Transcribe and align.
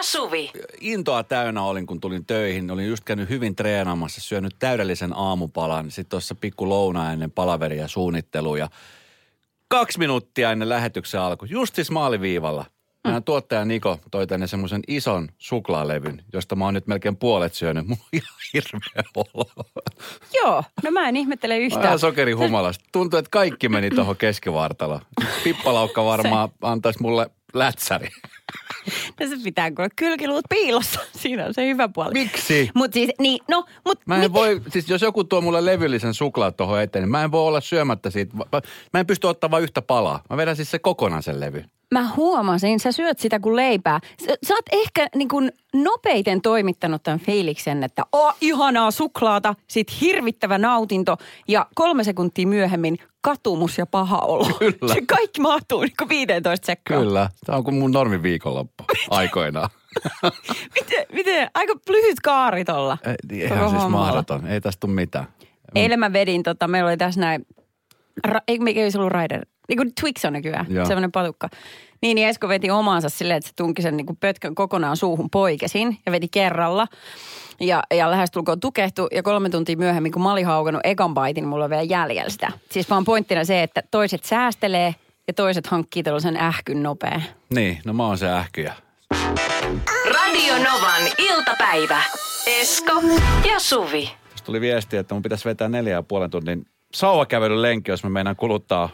ja 0.00 0.04
Suvi. 0.04 0.50
intoa 0.80 1.24
täynnä 1.24 1.62
olin, 1.62 1.86
kun 1.86 2.00
tulin 2.00 2.26
töihin. 2.26 2.70
Olin 2.70 2.88
just 2.88 3.04
käynyt 3.04 3.28
hyvin 3.28 3.56
treenaamassa, 3.56 4.20
syönyt 4.20 4.56
täydellisen 4.58 5.12
aamupalan. 5.16 5.90
Sitten 5.90 6.10
tuossa 6.10 6.34
pikku 6.34 6.68
louna 6.68 7.12
ennen 7.12 7.30
palaveria 7.30 7.88
suunnittelu 7.88 8.56
ja 8.56 8.68
kaksi 9.68 9.98
minuuttia 9.98 10.52
ennen 10.52 10.68
lähetyksen 10.68 11.20
alku, 11.20 11.44
just 11.44 11.74
siis 11.74 11.90
maaliviivalla. 11.90 12.64
Meidän 13.04 13.24
tuottaja 13.24 13.64
Niko 13.64 13.98
toi 14.10 14.26
tänne 14.26 14.46
semmoisen 14.46 14.82
ison 14.88 15.28
suklaalevyn, 15.38 16.24
josta 16.32 16.56
mä 16.56 16.64
oon 16.64 16.74
nyt 16.74 16.86
melkein 16.86 17.16
puolet 17.16 17.54
syönyt. 17.54 17.86
Mulla 17.88 18.02
on 18.02 18.08
ihan 18.12 18.38
hirveä 18.54 19.02
olo. 19.14 19.50
Joo, 20.34 20.64
no 20.84 20.90
mä 20.90 21.08
en 21.08 21.16
ihmettele 21.16 21.58
yhtään. 21.58 21.82
Vähän 21.82 21.98
sokerihumalasta. 21.98 22.84
Tuntuu, 22.92 23.18
että 23.18 23.30
kaikki 23.30 23.68
meni 23.68 23.90
tuohon 23.90 24.16
keskivartaloon. 24.16 25.00
Pippalaukka 25.44 26.04
varmaan 26.04 26.48
antaisi 26.62 27.02
mulle 27.02 27.30
lätsäri. 27.54 28.08
Tässä 29.16 29.36
pitää 29.44 29.70
kuule 29.70 29.88
kylkiluut 29.96 30.44
piilossa. 30.48 31.00
Siinä 31.22 31.44
on 31.46 31.54
se 31.54 31.66
hyvä 31.66 31.88
puoli. 31.88 32.12
Miksi? 32.12 32.70
Mut 32.74 32.92
siis, 32.92 33.10
niin, 33.20 33.38
no, 33.48 33.64
mut 33.86 33.98
Mä 34.06 34.14
en 34.14 34.20
miten- 34.20 34.32
voi, 34.32 34.60
siis 34.68 34.88
jos 34.88 35.02
joku 35.02 35.24
tuo 35.24 35.40
mulle 35.40 35.64
levyllisen 35.64 36.14
suklaat 36.14 36.56
tuohon 36.56 36.80
eteen, 36.82 37.02
niin 37.02 37.10
mä 37.10 37.24
en 37.24 37.32
voi 37.32 37.40
olla 37.46 37.60
syömättä 37.60 38.10
siitä. 38.10 38.36
Mä- 38.36 38.44
Mä 38.92 39.00
en 39.00 39.06
pysty 39.06 39.26
ottaa 39.26 39.50
vain 39.50 39.62
yhtä 39.62 39.82
palaa. 39.82 40.22
Mä 40.30 40.36
vedän 40.36 40.56
siis 40.56 40.70
se 40.70 40.78
kokonaan 40.78 41.22
sen 41.22 41.40
levy. 41.40 41.64
Mä 41.94 42.08
huomasin, 42.16 42.80
sä 42.80 42.92
syöt 42.92 43.18
sitä 43.18 43.40
kuin 43.40 43.56
leipää. 43.56 44.00
Sä, 44.26 44.34
sä 44.46 44.54
oot 44.54 44.64
ehkä 44.72 45.06
niin 45.14 45.28
kuin 45.28 45.52
nopeiten 45.74 46.40
toimittanut 46.42 47.02
tämän 47.02 47.20
fiiliksen, 47.20 47.82
että 47.84 48.02
oh, 48.12 48.34
ihanaa 48.40 48.90
suklaata, 48.90 49.54
sit 49.68 50.00
hirvittävä 50.00 50.58
nautinto 50.58 51.16
ja 51.48 51.66
kolme 51.74 52.04
sekuntia 52.04 52.46
myöhemmin 52.46 52.98
katumus 53.20 53.78
ja 53.78 53.86
paha 53.86 54.18
olo. 54.18 54.46
Kyllä. 54.58 54.94
Se 54.94 55.00
kaikki 55.06 55.40
mahtuu 55.40 55.80
niin 55.80 55.92
kuin 55.98 56.08
15 56.08 56.66
sekkaan. 56.66 57.00
Kyllä. 57.02 57.28
Tämä 57.46 57.58
on 57.58 57.64
kuin 57.64 57.74
mun 57.74 57.90
normi 57.90 58.22
viikonloppu 58.40 58.84
aikoinaan. 59.10 59.70
Miten, 60.80 61.06
miten, 61.12 61.50
aika 61.54 61.74
lyhyt 61.88 62.20
kaari 62.20 62.64
tolla. 62.64 62.98
Ei, 63.06 63.44
Ihan 63.44 63.70
siis 63.70 63.82
hommalla. 63.82 64.06
mahdoton. 64.06 64.46
Ei 64.46 64.60
tästä 64.60 64.80
tule 64.80 64.92
mitään. 64.92 65.26
Eilen 65.74 65.98
mä 65.98 66.12
vedin, 66.12 66.42
tota, 66.42 66.68
meillä 66.68 66.88
oli 66.88 66.96
tässä 66.96 67.20
näin, 67.20 67.46
ra, 68.24 68.40
ei, 68.48 68.58
mikä 68.58 68.80
ei 68.80 68.90
se 68.90 68.98
ollut 68.98 69.12
Rider, 69.12 69.46
niin 69.68 69.76
kuin 69.76 69.92
Twix 70.00 70.24
on 70.24 70.32
nykyään, 70.32 70.66
semmoinen 70.66 71.12
patukka. 71.12 71.48
Niin, 72.02 72.14
niin 72.14 72.28
Esko 72.28 72.48
veti 72.48 72.70
omaansa 72.70 73.08
silleen, 73.08 73.36
että 73.36 73.48
se 73.48 73.54
tunki 73.56 73.82
sen 73.82 73.96
niin 73.96 74.06
kuin 74.06 74.16
pötkön 74.16 74.54
kokonaan 74.54 74.96
suuhun 74.96 75.30
poikesin 75.30 75.98
ja 76.06 76.12
veti 76.12 76.28
kerralla. 76.28 76.86
Ja, 77.60 77.82
ja 77.94 78.10
lähestulkoon 78.10 78.60
tukehtu 78.60 79.08
ja 79.14 79.22
kolme 79.22 79.50
tuntia 79.50 79.76
myöhemmin, 79.76 80.12
kun 80.12 80.22
mä 80.22 80.32
olin 80.32 80.46
haukannut 80.46 80.80
ekan 80.84 81.14
baitin, 81.14 81.48
mulla 81.48 81.64
on 81.64 81.70
vielä 81.70 81.82
jäljellä 81.82 82.30
sitä. 82.30 82.52
Siis 82.70 82.90
vaan 82.90 83.04
pointtina 83.04 83.44
se, 83.44 83.62
että 83.62 83.82
toiset 83.90 84.24
säästelee 84.24 84.94
ja 85.30 85.34
toiset 85.34 85.66
hankkii 85.66 86.02
tällaisen 86.02 86.36
ähkyn 86.36 86.82
nopea. 86.82 87.20
Niin, 87.54 87.80
no 87.84 87.92
mä 87.92 88.06
oon 88.06 88.18
se 88.18 88.30
ähkyjä. 88.30 88.74
Radio 90.14 90.54
Novan 90.58 91.02
iltapäivä. 91.18 92.02
Esko 92.46 92.92
ja 93.52 93.58
Suvi. 93.60 94.10
Tuosta 94.28 94.46
tuli 94.46 94.60
viesti, 94.60 94.96
että 94.96 95.14
mun 95.14 95.22
pitäisi 95.22 95.44
vetää 95.44 95.68
neljä 95.68 95.92
ja 95.92 96.02
puolen 96.02 96.30
tunnin 96.30 96.66
sauvakävelyn 96.94 97.62
lenkki, 97.62 97.90
jos 97.90 98.04
mä 98.04 98.10
meinaan 98.10 98.36
kuluttaa 98.36 98.88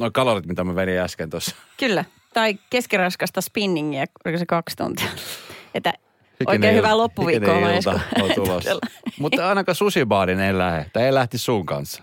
noin 0.00 0.12
kalorit, 0.12 0.46
mitä 0.46 0.64
mä 0.64 0.74
vedin 0.74 0.98
äsken 0.98 1.30
tuossa. 1.30 1.56
Kyllä. 1.76 2.04
Tai 2.34 2.58
keskiraskasta 2.70 3.40
spinningiä, 3.40 4.04
oliko 4.24 4.38
se 4.38 4.46
kaksi 4.46 4.76
tuntia. 4.76 5.06
Että 5.74 5.92
Hikinen 6.40 6.46
oikein 6.48 6.72
il- 6.74 6.76
hyvää 6.76 6.96
loppuviikkoa 6.96 7.54
hikinen 7.54 7.76
ilta 7.76 8.00
on 8.22 8.30
tulossa. 8.34 8.78
Mutta 9.20 9.48
ainakaan 9.48 9.76
susibaadin 9.76 10.40
ei 10.40 10.58
lähde. 10.58 10.86
Tai 10.92 11.02
ei 11.04 11.14
lähti 11.14 11.38
sun 11.38 11.66
kanssa. 11.66 12.02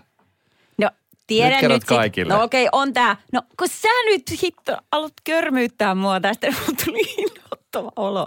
No, 1.26 1.34
tiedän 1.36 1.62
Nyt 1.62 1.70
nyt, 1.70 1.82
sit- 1.82 1.88
kaikille. 1.88 2.34
No 2.34 2.42
okei, 2.42 2.68
on 2.72 2.92
tää. 2.92 3.16
No, 3.32 3.42
kun 3.58 3.68
sä 3.68 3.88
nyt 4.06 4.42
hitto 4.42 4.76
alat 4.92 5.12
körmyyttää 5.24 5.94
mua 5.94 6.20
tästä, 6.20 6.46
niin 6.50 6.76
tuli 6.84 7.00
inhottava 7.18 7.90
olo. 7.96 8.26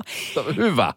Hyvä. 0.55 0.93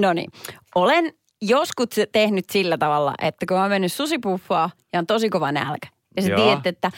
No 0.00 0.12
niin, 0.12 0.30
olen 0.74 1.12
joskus 1.42 1.88
tehnyt 2.12 2.50
sillä 2.50 2.78
tavalla, 2.78 3.14
että 3.22 3.46
kun 3.46 3.56
mä 3.56 3.60
oon 3.60 3.70
mennyt 3.70 3.92
susipuffaa 3.92 4.70
ja 4.92 4.98
on 4.98 5.06
tosi 5.06 5.28
kova 5.30 5.52
nälkä. 5.52 5.88
Ja 6.16 6.22
sä 6.22 6.28
Joo. 6.28 6.42
tiedät, 6.44 6.66
että 6.66 6.90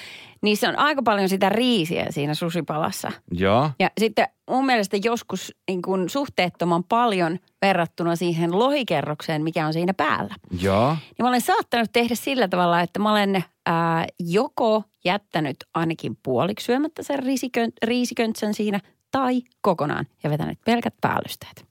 niissä 0.43 0.69
on 0.69 0.79
aika 0.79 1.03
paljon 1.03 1.29
sitä 1.29 1.49
riisiä 1.49 2.07
siinä 2.11 2.35
susipalassa. 2.35 3.13
Joo. 3.33 3.71
Ja 3.79 3.91
sitten 4.01 4.29
mun 4.51 4.67
mielestä 4.67 4.97
joskus 5.05 5.55
niin 5.69 5.83
kuin 5.83 6.09
suhteettoman 6.09 6.85
paljon 6.85 7.39
verrattuna 7.63 8.17
siihen 8.17 8.59
lohikerrokseen, 8.59 9.43
mikä 9.43 9.67
on 9.67 9.73
siinä 9.73 9.95
päällä. 9.95 10.35
Joo. 10.61 10.89
Niin 10.91 11.23
mä 11.23 11.29
olen 11.29 11.41
saattanut 11.41 11.93
tehdä 11.93 12.15
sillä 12.15 12.49
tavalla, 12.49 12.81
että 12.81 12.99
mä 13.01 13.13
olen 13.13 13.45
ää, 13.69 14.07
joko 14.21 14.83
jättänyt 15.05 15.57
ainakin 15.75 16.19
puoliksi 16.23 16.67
syömättä 16.67 17.03
sen 17.03 17.19
riisikön, 17.19 17.71
riisiköntsän 17.83 18.55
siinä 18.55 18.81
tai 19.11 19.43
kokonaan 19.61 20.07
ja 20.25 20.31
vetänyt 20.31 20.59
pelkät 20.65 20.95
päällysteet. 21.01 21.69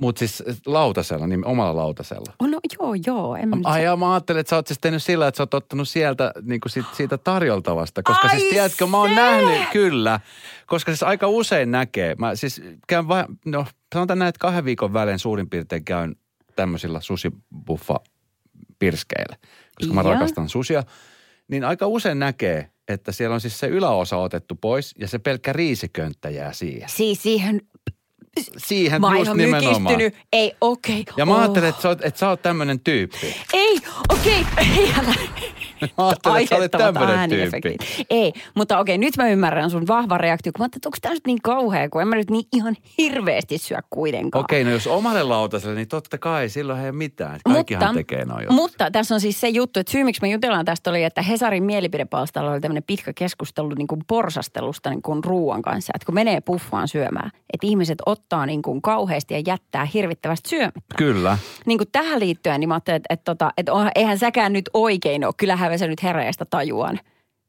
Mutta 0.00 0.18
siis 0.18 0.42
lautasella, 0.66 1.26
niin 1.26 1.44
omalla 1.44 1.76
lautasella. 1.76 2.32
Oh, 2.38 2.48
no 2.48 2.60
joo, 2.80 2.94
joo. 3.06 3.36
En 3.36 3.48
mä 3.48 3.56
Ai 3.64 3.84
ja 3.84 3.96
mä 3.96 4.12
ajattelin, 4.12 4.40
että 4.40 4.50
sä 4.50 4.56
oot 4.56 4.66
siis 4.66 4.78
tehnyt 4.78 5.02
sillä, 5.02 5.28
että 5.28 5.36
sä 5.36 5.42
oot 5.42 5.54
ottanut 5.54 5.88
sieltä 5.88 6.32
niin 6.42 6.60
kuin 6.60 6.72
siitä, 6.72 6.88
siitä 6.92 7.18
tarjoltavasta. 7.18 8.02
Koska 8.02 8.28
Ai 8.28 8.38
siis 8.38 8.50
tiedätkö, 8.50 8.86
mä 8.86 8.96
oon 8.96 9.08
se! 9.08 9.14
nähnyt, 9.14 9.68
kyllä. 9.72 10.20
Koska 10.66 10.92
siis 10.92 11.02
aika 11.02 11.28
usein 11.28 11.70
näkee. 11.70 12.14
Mä 12.14 12.34
siis 12.34 12.62
käyn 12.88 13.08
vai, 13.08 13.24
no 13.44 13.66
sanotaan 13.94 14.18
näin, 14.18 14.28
että 14.28 14.38
kahden 14.38 14.64
viikon 14.64 14.92
välein 14.92 15.18
suurin 15.18 15.50
piirtein 15.50 15.84
käyn 15.84 16.16
tämmöisillä 16.56 17.00
susibuffa 17.00 18.00
pirskeillä. 18.78 19.36
Koska 19.80 19.94
mä 19.94 20.00
Joo. 20.00 20.12
rakastan 20.12 20.48
susia. 20.48 20.82
Niin 21.48 21.64
aika 21.64 21.86
usein 21.86 22.18
näkee, 22.18 22.70
että 22.88 23.12
siellä 23.12 23.34
on 23.34 23.40
siis 23.40 23.58
se 23.58 23.66
yläosa 23.66 24.16
otettu 24.16 24.54
pois 24.54 24.94
ja 24.98 25.08
se 25.08 25.18
pelkkä 25.18 25.52
riisikönttä 25.52 26.30
jää 26.30 26.52
siihen. 26.52 26.88
Siis 26.88 27.22
siihen 27.22 27.60
Siihen 28.56 29.00
mä 29.00 29.18
just 29.18 29.32
nimenomaan. 29.34 29.96
Ei, 30.32 30.52
okei. 30.60 31.04
Ja 31.16 31.26
mä 31.26 31.34
oh. 31.34 31.40
ajattelin, 31.40 31.68
että 31.68 31.82
sä 31.82 31.88
oot, 31.88 32.04
että 32.04 32.20
sä 32.20 32.28
oot 32.28 32.42
tämmönen 32.42 32.80
tyyppi. 32.80 33.36
Ei, 33.52 33.78
okei. 34.08 34.46
Ei, 34.78 34.92
älä. 34.98 35.14
Ajattelin, 35.96 36.42
että 36.42 36.56
olet 36.56 36.70
tämmönen 36.70 37.30
tyyppi. 37.30 37.76
Ei, 38.10 38.32
mutta 38.54 38.78
okei, 38.78 38.98
nyt 38.98 39.16
mä 39.16 39.28
ymmärrän 39.28 39.70
sun 39.70 39.86
vahva 39.86 40.18
reaktio, 40.18 40.52
kun 40.52 40.62
mä 40.62 40.66
että 40.66 40.88
onko 40.88 40.98
tämä 41.00 41.14
nyt 41.14 41.26
niin 41.26 41.42
kauhea, 41.42 41.88
kun 41.88 42.02
en 42.02 42.08
mä 42.08 42.16
nyt 42.16 42.30
niin 42.30 42.44
ihan 42.52 42.76
hirveästi 42.98 43.58
syö 43.58 43.78
kuitenkaan. 43.90 44.44
Okei, 44.44 44.64
no 44.64 44.70
jos 44.70 44.86
omalle 44.86 45.22
lautaselle, 45.22 45.74
niin 45.74 45.88
totta 45.88 46.18
kai 46.18 46.48
silloin 46.48 46.80
ei 46.80 46.92
mitään. 46.92 47.40
Kaikkihan 47.44 47.94
tekee 47.94 48.24
noin 48.24 48.46
mutta 48.66 48.90
tässä 48.90 49.14
on 49.14 49.20
siis 49.20 49.40
se 49.40 49.48
juttu, 49.48 49.80
että 49.80 49.92
syy 49.92 50.04
miksi 50.04 50.22
me 50.22 50.28
jutellaan 50.28 50.64
tästä 50.64 50.90
oli, 50.90 51.04
että 51.04 51.22
Hesarin 51.22 51.62
mielipidepalstalla 51.62 52.50
oli 52.50 52.60
tämmöinen 52.60 52.82
pitkä 52.86 53.12
keskustelu 53.12 53.68
niin 53.68 53.86
kuin 53.86 54.00
porsastelusta 54.06 54.90
niin 54.90 55.02
kuin 55.02 55.24
ruoan 55.24 55.62
kanssa. 55.62 55.92
Että 55.94 56.06
kun 56.06 56.14
menee 56.14 56.40
puffaan 56.40 56.88
syömään, 56.88 57.30
että 57.52 57.66
ihmiset 57.66 57.98
ottaa 58.06 58.46
niin 58.46 58.62
kuin 58.62 58.82
kauheasti 58.82 59.34
ja 59.34 59.42
jättää 59.46 59.84
hirvittävästi 59.84 60.48
syömättä. 60.48 60.80
Kyllä. 60.98 61.38
Niin 61.66 61.78
kuin 61.78 61.88
tähän 61.92 62.20
liittyen, 62.20 62.60
niin 62.60 62.68
mä 62.68 62.74
ajattelin, 62.74 62.96
että, 62.96 63.14
että, 63.14 63.24
tota, 63.24 63.52
että 63.56 63.72
onhan- 63.72 63.92
eihän 63.94 64.18
säkään 64.18 64.52
nyt 64.52 64.70
oikein 64.74 65.24
ole. 65.24 65.34
Kyllähän 65.36 65.65
se 65.76 65.86
nyt 65.86 66.02
hereistä 66.02 66.44
tajuan. 66.50 67.00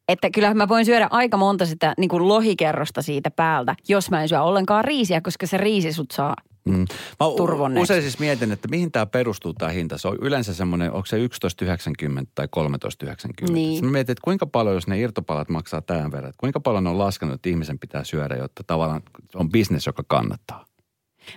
Että 0.08 0.30
kyllähän 0.30 0.58
mä 0.58 0.68
voin 0.68 0.86
syödä 0.86 1.08
aika 1.12 1.38
monta 1.38 1.66
sitä 1.66 1.94
niin 1.98 2.10
kuin 2.10 2.28
lohikerrosta 2.28 3.02
siitä 3.02 3.32
päältä, 3.32 3.76
jos 3.88 4.12
mä 4.12 4.22
en 4.22 4.30
syö 4.30 4.42
ollenkaan 4.42 4.86
riisiä, 4.86 5.22
koska 5.22 5.48
se 5.48 5.58
riisi 5.58 5.94
sut 5.94 6.12
saa. 6.12 6.36
Mm. 6.66 6.86
Mä 7.20 7.26
Turvonneeksi. 7.38 7.84
usein 7.84 8.02
siis 8.02 8.20
mietin, 8.20 8.52
että 8.52 8.68
mihin 8.68 8.92
tämä 8.92 9.06
perustuu 9.06 9.54
tämä 9.54 9.72
hinta. 9.72 9.98
Se 9.98 10.08
on 10.08 10.18
yleensä 10.22 10.54
semmoinen, 10.54 10.92
onko 10.92 11.06
se 11.06 11.18
11,90 11.18 12.26
tai 12.36 12.48
13,90. 12.56 13.54
Niin. 13.54 13.72
Sitten 13.72 13.90
mä 13.90 13.92
mietin, 13.92 14.12
että 14.12 14.22
kuinka 14.24 14.46
paljon, 14.46 14.76
jos 14.76 14.88
ne 14.88 15.00
irtopalat 15.00 15.50
maksaa 15.50 15.82
tämän 15.82 16.12
verran, 16.12 16.30
että 16.30 16.40
kuinka 16.40 16.60
paljon 16.60 16.84
ne 16.84 16.90
on 16.90 16.98
laskenut, 16.98 17.36
että 17.36 17.50
ihmisen 17.50 17.80
pitää 17.80 18.04
syödä, 18.04 18.36
jotta 18.36 18.64
tavallaan 18.68 19.02
on 19.36 19.50
bisnes, 19.50 19.86
joka 19.86 20.04
kannattaa. 20.08 20.66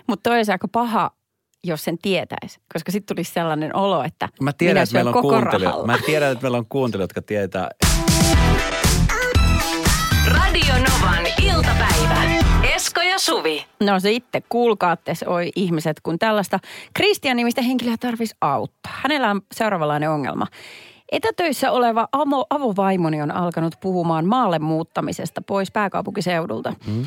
Mutta 0.07 0.29
toi 0.29 0.39
aika 0.51 0.67
paha, 0.67 1.11
jos 1.63 1.83
sen 1.83 1.97
tietäisi, 1.97 2.59
koska 2.73 2.91
sitten 2.91 3.15
tulisi 3.15 3.33
sellainen 3.33 3.75
olo, 3.75 4.03
että 4.03 4.29
Mä 4.41 4.53
tiedän, 4.53 4.73
minä 4.73 4.81
että 4.83 4.93
meillä 4.93 5.11
syön 5.11 5.17
on 5.17 5.23
koko 5.23 5.33
kuuntelijoita. 5.35 5.65
rahalla. 5.77 5.87
Mä 5.87 5.97
tiedän, 6.05 6.31
että 6.31 6.41
meillä 6.41 6.57
on 6.57 6.65
kuuntelijoita, 6.69 7.11
jotka 7.11 7.27
tietää. 7.27 7.69
Radio 10.27 10.73
Novan 10.73 11.23
iltapäivä. 11.43 12.21
Esko 12.75 13.01
ja 13.01 13.19
Suvi. 13.19 13.65
No 13.79 13.99
se 13.99 14.11
itse, 14.11 14.41
kuulkaatte 14.49 15.13
oi 15.25 15.51
ihmiset, 15.55 15.99
kun 16.03 16.19
tällaista 16.19 16.59
Kristian-nimistä 16.93 17.61
henkilöä 17.61 17.95
tarvitsisi 17.99 18.35
auttaa. 18.41 18.93
Hänellä 18.95 19.29
on 19.31 19.41
seuraavanlainen 19.53 20.09
ongelma. 20.09 20.47
Etätöissä 21.11 21.71
oleva 21.71 22.07
amo, 22.11 22.45
avovaimoni 22.49 23.21
on 23.21 23.31
alkanut 23.31 23.75
puhumaan 23.81 24.25
maalle 24.25 24.59
muuttamisesta 24.59 25.41
pois 25.41 25.71
pääkaupunkiseudulta. 25.71 26.73
Mm. 26.87 27.05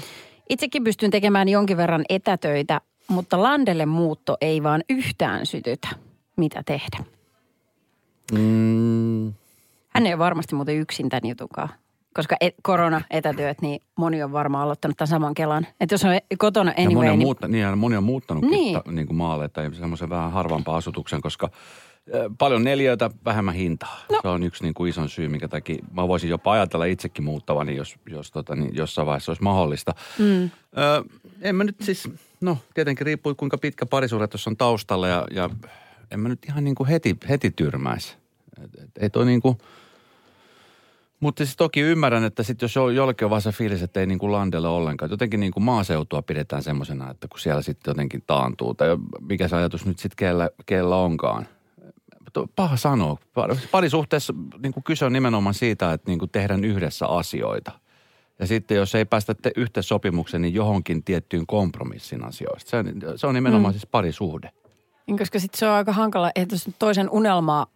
Itsekin 0.48 0.84
pystyn 0.84 1.10
tekemään 1.10 1.48
jonkin 1.48 1.76
verran 1.76 2.04
etätöitä, 2.08 2.80
mutta 3.08 3.42
landelle 3.42 3.86
muutto 3.86 4.36
ei 4.40 4.62
vaan 4.62 4.82
yhtään 4.90 5.46
sytytä. 5.46 5.88
Mitä 6.36 6.62
tehdä? 6.66 7.04
Mm, 8.32 9.32
Hän 9.88 10.06
ei 10.06 10.12
ole 10.12 10.18
varmasti 10.18 10.54
muuten 10.54 10.76
yksin 10.76 11.08
tämän 11.08 11.28
jutukaan. 11.28 11.68
Koska 12.14 12.36
et, 12.40 12.54
korona-etätyöt, 12.62 13.60
niin 13.62 13.80
moni 13.96 14.22
on 14.22 14.32
varmaan 14.32 14.64
aloittanut 14.64 14.96
tämän 14.96 15.08
saman 15.08 15.34
kelan. 15.34 15.66
Että 15.80 15.94
jos 15.94 16.04
on 16.04 16.10
kotona 16.38 16.70
ja 16.76 16.82
moni 16.84 16.86
anyway, 16.94 17.08
on, 17.12 17.18
niin 17.18 17.26
muutta, 17.26 17.48
niin, 17.48 17.78
moni 17.78 17.96
on 17.96 18.04
muuttanutkin 18.04 18.50
Niin. 18.50 18.64
niin. 18.74 18.84
Ta, 18.84 18.92
niin 18.92 19.06
kuin 19.06 19.16
maalle 19.16 19.48
tai 19.48 19.74
semmoisen 19.74 20.10
vähän 20.10 20.32
harvampaan 20.32 20.78
asutuksen, 20.78 21.20
koska 21.20 21.50
paljon 22.38 22.64
neliöitä, 22.64 23.10
vähemmän 23.24 23.54
hintaa. 23.54 24.00
No. 24.12 24.18
Se 24.22 24.28
on 24.28 24.42
yksi 24.42 24.62
niin 24.62 24.74
kuin 24.74 24.90
ison 24.90 25.08
syy, 25.08 25.28
minkä 25.28 25.48
takia 25.48 25.84
mä 25.92 26.08
voisin 26.08 26.30
jopa 26.30 26.52
ajatella 26.52 26.84
itsekin 26.84 27.24
muuttavani, 27.24 27.76
jos, 27.76 27.94
jos 28.10 28.30
tota, 28.30 28.56
niin 28.56 28.76
jossain 28.76 29.06
vaiheessa 29.06 29.30
olisi 29.32 29.42
mahdollista. 29.42 29.94
Mm. 30.18 30.42
Ö, 30.44 31.04
en 31.42 31.56
mä 31.56 31.64
nyt 31.64 31.76
siis, 31.80 32.08
No, 32.44 32.58
tietenkin 32.75 33.06
riippuu 33.06 33.35
kuinka 33.35 33.58
pitkä 33.58 33.87
parisuhde 33.87 34.26
tuossa 34.26 34.50
on 34.50 34.56
taustalla 34.56 35.08
ja, 35.08 35.26
ja 35.31 35.50
en 36.11 36.20
mä 36.20 36.29
nyt 36.29 36.44
ihan 36.49 36.64
niin 36.64 36.75
kuin 36.75 36.88
heti, 36.88 37.17
heti 37.29 37.50
tyrmäisi. 37.50 38.17
Et, 38.64 38.70
et, 38.82 38.91
ei 39.00 39.11
toi 39.11 39.26
niin 39.26 39.43
kuin, 39.43 39.58
mutta 41.20 41.44
siis 41.44 41.56
toki 41.56 41.81
ymmärrän, 41.81 42.25
että 42.25 42.43
sitten 42.43 42.64
jos 42.64 42.76
jo- 42.76 42.88
jollekin 42.91 43.25
on 43.26 43.31
vaan 43.31 43.43
se 43.43 43.52
fiilis, 43.52 43.82
että 43.82 44.00
ei 44.00 44.06
niin 44.06 44.19
kuin 44.19 44.32
landelle 44.32 44.69
ollenkaan. 44.69 45.11
Jotenkin 45.11 45.41
niin 45.41 45.52
kuin 45.52 45.64
maaseutua 45.64 46.23
pidetään 46.23 46.62
semmoisena, 46.62 47.11
että 47.11 47.29
kun 47.29 47.41
siellä 47.41 47.62
sitten 47.62 47.91
jotenkin 47.91 48.23
taantuu. 48.26 48.75
Tai 48.75 48.88
mikä 49.20 49.49
se 49.49 49.56
ajatus 49.56 49.87
nyt 49.87 49.99
sitten 49.99 50.17
kellä, 50.17 50.50
kellä 50.67 50.96
onkaan. 50.96 51.49
Paha 52.56 52.76
sanoa. 52.76 53.17
Par- 53.35 53.58
Parisuhteessa 53.70 54.35
niin 54.62 54.73
kuin 54.73 54.85
kyse 54.85 55.05
on 55.05 55.12
nimenomaan 55.12 55.55
siitä, 55.55 55.93
että 55.93 56.11
niin 56.11 56.19
kuin 56.19 56.31
tehdään 56.31 56.64
yhdessä 56.64 57.06
asioita. 57.06 57.73
Ja 58.38 58.46
sitten 58.46 58.76
jos 58.76 58.94
ei 58.94 59.04
päästä 59.04 59.34
te- 59.34 59.52
yhteen 59.56 59.84
sopimukseen, 59.84 60.42
niin 60.42 60.54
johonkin 60.54 61.04
tiettyyn 61.04 61.46
kompromissin 61.46 62.25
asioista. 62.25 62.70
Se 62.70 62.76
on, 62.76 62.86
se 63.16 63.26
on 63.26 63.34
nimenomaan 63.34 63.75
mm. 63.75 63.78
siis 63.78 63.86
parisuhde. 63.90 64.50
Niin, 65.06 65.19
koska 65.19 65.38
sitten 65.38 65.58
se 65.58 65.69
on 65.69 65.75
aika 65.75 65.92
hankala, 65.92 66.31
että 66.34 66.56
toisen 66.78 67.10
unelmaa 67.10 67.66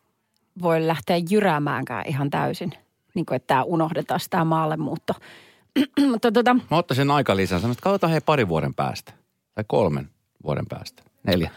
voi 0.62 0.86
lähteä 0.86 1.16
jyräämäänkään 1.30 2.04
ihan 2.06 2.30
täysin. 2.30 2.72
Niin 3.14 3.26
kuin, 3.26 3.36
että 3.36 3.46
tämä 3.46 3.62
unohdetaan, 3.62 4.20
tämä 4.30 4.44
maallemuutto. 4.44 5.14
Mutta 6.10 6.32
tota, 6.32 6.54
Mä 6.54 6.76
ottaisin 6.76 7.10
aika 7.10 7.36
lisää. 7.36 7.58
Sanoin, 7.58 7.72
että 7.72 7.82
katsotaan 7.82 8.10
hei 8.10 8.20
pari 8.20 8.48
vuoden 8.48 8.74
päästä. 8.74 9.12
Tai 9.54 9.64
kolmen 9.66 10.08
vuoden 10.44 10.66
päästä. 10.66 11.02
Neljä. 11.26 11.50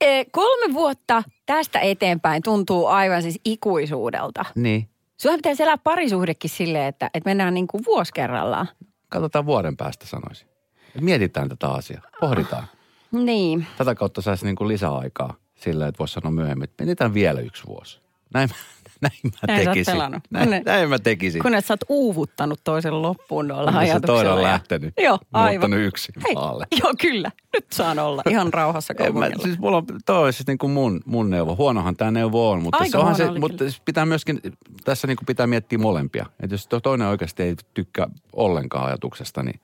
e, 0.00 0.24
kolme 0.24 0.74
vuotta 0.74 1.22
tästä 1.46 1.80
eteenpäin 1.80 2.42
tuntuu 2.42 2.86
aivan 2.86 3.22
siis 3.22 3.40
ikuisuudelta. 3.44 4.44
Niin. 4.54 4.88
Sulla 5.24 5.36
pitäisi 5.36 5.62
elää 5.62 5.78
parisuhdekin 5.78 6.50
silleen, 6.50 6.84
että, 6.84 7.10
että 7.14 7.30
mennään 7.30 7.54
niin 7.54 7.66
kuin 7.66 7.84
vuosi 7.86 8.12
kerrallaan. 8.12 8.68
Katsotaan 9.08 9.46
vuoden 9.46 9.76
päästä 9.76 10.06
sanoisin. 10.06 10.48
Et 10.96 11.00
Mietitään 11.00 11.48
tätä 11.48 11.68
asiaa. 11.68 12.02
Pohditaan. 12.20 12.66
Niin. 13.12 13.66
Tätä 13.78 13.94
kautta 13.94 14.22
saisi 14.22 14.44
niin 14.44 14.56
kuin 14.56 14.68
lisäaikaa 14.68 15.34
sillä, 15.54 15.86
että 15.86 15.98
voisi 15.98 16.14
sanoa 16.14 16.30
myöhemmin, 16.30 16.64
että 16.64 16.84
mietitään 16.84 17.14
vielä 17.14 17.40
yksi 17.40 17.66
vuosi. 17.66 18.00
Näin, 18.34 18.48
näin 19.00 19.12
mä 19.24 19.30
Näin 19.46 19.64
sä 19.64 19.70
oot 19.70 19.74
tekisin. 19.74 19.92
pelannut. 19.94 20.22
Näin, 20.30 20.44
Kun 20.44 20.50
ne- 20.50 20.62
näin 20.66 20.88
mä 20.88 20.98
tekisin. 20.98 21.42
Kun 21.42 21.54
et 21.54 21.64
sä 21.64 21.72
oot 21.74 21.80
uuvuttanut 21.88 22.60
toisen 22.64 23.02
loppuun 23.02 23.48
noilla 23.48 23.64
Kun 23.72 23.72
se 23.72 23.78
ajatuksilla. 23.78 24.16
toinen 24.16 24.32
on 24.32 24.38
ja- 24.38 24.44
lähtenyt, 24.48 24.94
Joo, 25.00 25.18
aivan. 25.32 25.52
muuttanut 25.70 25.86
yksin 25.86 26.14
Hei, 26.26 26.34
maalle. 26.34 26.66
Joo, 26.82 26.92
kyllä. 27.00 27.30
Nyt 27.52 27.66
saan 27.72 27.98
olla 27.98 28.22
ihan 28.30 28.52
rauhassa 28.52 28.94
En 28.98 29.00
mä, 29.00 29.04
kaupungilla. 29.04 29.44
siis 29.44 29.58
mulla 29.58 29.76
on, 29.76 29.84
toi 30.06 30.26
on 30.26 30.32
siis 30.32 30.46
niin 30.46 30.58
kuin 30.58 30.70
mun, 30.72 31.00
mun 31.06 31.30
neuvo. 31.30 31.56
Huonohan 31.56 31.96
tämä 31.96 32.10
neuvo 32.10 32.50
on, 32.50 32.62
mutta, 32.62 32.78
Aika 32.78 32.90
se 32.90 32.98
onhan 32.98 33.14
se, 33.16 33.30
mutta 33.40 33.64
pitää 33.84 34.06
myöskin, 34.06 34.40
tässä 34.84 35.06
niin 35.06 35.16
kuin 35.16 35.26
pitää 35.26 35.46
miettiä 35.46 35.78
molempia. 35.78 36.26
Että 36.42 36.54
jos 36.54 36.66
to- 36.66 36.80
toinen 36.80 37.08
oikeasti 37.08 37.42
ei 37.42 37.54
tykkää 37.74 38.06
ollenkaan 38.32 38.86
ajatuksesta, 38.86 39.42
niin, 39.42 39.60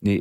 niin 0.00 0.20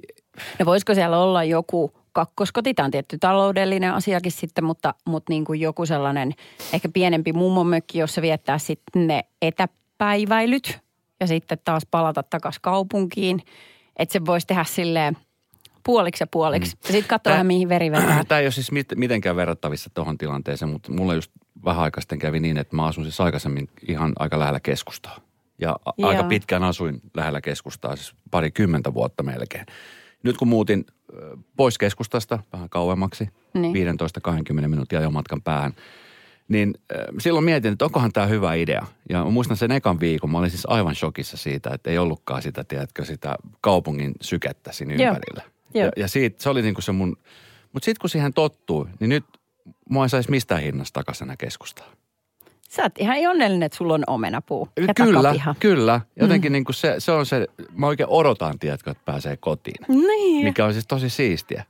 Ja 0.59 0.65
voisiko 0.65 0.94
siellä 0.94 1.18
olla 1.19 1.44
joku 1.44 1.91
kakkoskoti, 2.12 2.74
tämä 2.74 2.85
on 2.85 2.91
tietty 2.91 3.18
taloudellinen 3.18 3.94
asiakin 3.94 4.31
sitten, 4.31 4.63
mutta, 4.63 4.94
mutta 5.06 5.31
niin 5.31 5.45
kuin 5.45 5.59
joku 5.59 5.85
sellainen 5.85 6.31
ehkä 6.74 6.89
pienempi 6.94 7.33
mummomökki, 7.33 8.00
jossa 8.00 8.21
viettää 8.21 8.57
sitten 8.57 9.07
ne 9.07 9.24
etäpäiväilyt 9.41 10.80
ja 11.19 11.27
sitten 11.27 11.57
taas 11.65 11.83
palata 11.91 12.24
takaisin 12.24 12.62
kaupunkiin. 12.62 13.41
Että 13.97 14.13
se 14.13 14.25
voisi 14.25 14.47
tehdä 14.47 14.63
silleen 14.63 15.18
puoliksi 15.85 16.24
ja 16.24 16.27
puoliksi. 16.27 16.77
Ja 16.83 16.91
sitten 16.91 17.09
katsoa 17.09 17.31
vähän 17.31 17.47
mihin 17.47 17.69
veri 17.69 17.91
vetää. 17.91 18.24
Tämä 18.27 18.39
ei 18.39 18.45
ole 18.45 18.51
siis 18.51 18.71
mit, 18.71 18.88
mitenkään 18.95 19.35
verrattavissa 19.35 19.89
tuohon 19.94 20.18
tilanteeseen, 20.18 20.71
mutta 20.71 20.91
mulla 20.91 21.13
just 21.13 21.31
vähän 21.65 21.83
aikaa 21.83 22.01
sitten 22.01 22.19
kävi 22.19 22.39
niin, 22.39 22.57
että 22.57 22.75
mä 22.75 22.85
asun 22.85 23.03
siis 23.03 23.21
aikaisemmin 23.21 23.69
ihan 23.88 24.13
aika 24.19 24.39
lähellä 24.39 24.59
keskustaa. 24.59 25.18
Ja 25.62 25.75
a- 25.85 25.94
Joo. 25.97 26.09
aika 26.09 26.24
pitkään 26.24 26.63
asuin 26.63 27.01
lähellä 27.13 27.41
keskustaa, 27.41 27.95
siis 27.95 28.15
pari 28.31 28.51
kymmentä 28.51 28.94
vuotta 28.94 29.24
melkein. 29.24 29.65
Nyt 30.24 30.38
kun 30.38 30.48
muutin 30.48 30.86
pois 31.58 31.78
keskustasta 31.78 32.40
vähän 32.54 32.70
kauemmaksi, 32.70 33.30
Niin. 33.54 33.74
niin. 33.74 33.88
15-20 34.64 34.68
minuutin 34.68 35.00
ajomatkan 35.00 35.42
päähän, 35.42 35.74
niin 36.48 36.74
silloin 37.20 37.46
mietin, 37.46 37.74
että 37.74 37.86
onkohan 37.86 38.12
tämä 38.12 38.28
hyvä 38.28 38.54
idea. 38.54 38.86
Ja 39.10 39.24
muistan 39.25 39.58
sen 39.58 39.72
ekan 39.72 40.00
viikon, 40.00 40.31
mä 40.31 40.38
olin 40.38 40.50
siis 40.50 40.66
aivan 40.66 40.96
shokissa 40.96 41.38
siitä, 41.38 41.70
että 41.74 41.90
ei 41.90 41.98
ollutkaan 41.98 42.42
sitä, 42.42 42.64
tiedätkö, 42.64 43.06
sitä 43.06 43.36
kaupungin 43.62 44.12
sykettä 44.22 44.72
siinä 44.72 44.94
Joo. 44.94 45.14
ympärillä. 45.14 45.44
Joo. 45.74 45.86
Ja, 45.86 45.92
ja 45.98 46.08
siitä, 46.08 46.44
se 46.44 46.50
oli 46.50 46.62
niin 46.62 46.74
kuin 46.74 46.84
se 46.84 46.92
mun, 46.92 47.18
mutta 47.74 47.86
sitten 47.86 48.02
kun 48.02 48.10
siihen 48.10 48.34
tottuu, 48.34 48.88
niin 49.00 49.10
nyt 49.10 49.26
mua 49.90 50.06
ei 50.06 50.10
saisi 50.10 50.30
mistään 50.31 50.62
hinnasta 50.62 51.00
takaisin 51.00 51.28
keskustaa. 51.38 51.88
Sä 52.75 52.84
oot 52.84 52.98
ihan 52.98 53.18
onnellinen, 53.30 53.64
että 53.64 53.78
sulla 53.78 53.94
on 53.94 54.04
omenapuu 54.08 54.70
ja 54.88 54.94
kyllä, 54.94 55.22
takapiha. 55.22 55.56
kyllä. 55.60 56.02
Jotenkin 56.16 56.52
niin 56.52 56.64
kuin 56.64 56.75
se, 56.75 56.96
se 56.98 57.12
on 57.12 57.25
se, 57.25 57.48
mä 57.75 57.88
oikein 57.88 58.10
odotan, 58.10 58.60
tiedätkö, 58.60 58.92
että 58.92 59.04
pääsee 59.06 59.38
kotiin. 59.38 59.86
Niin. 59.88 60.46
Mikä 60.46 60.66
on 60.66 60.74
siis 60.74 60.88
tosi 60.88 61.10
siistiä. 61.10 61.66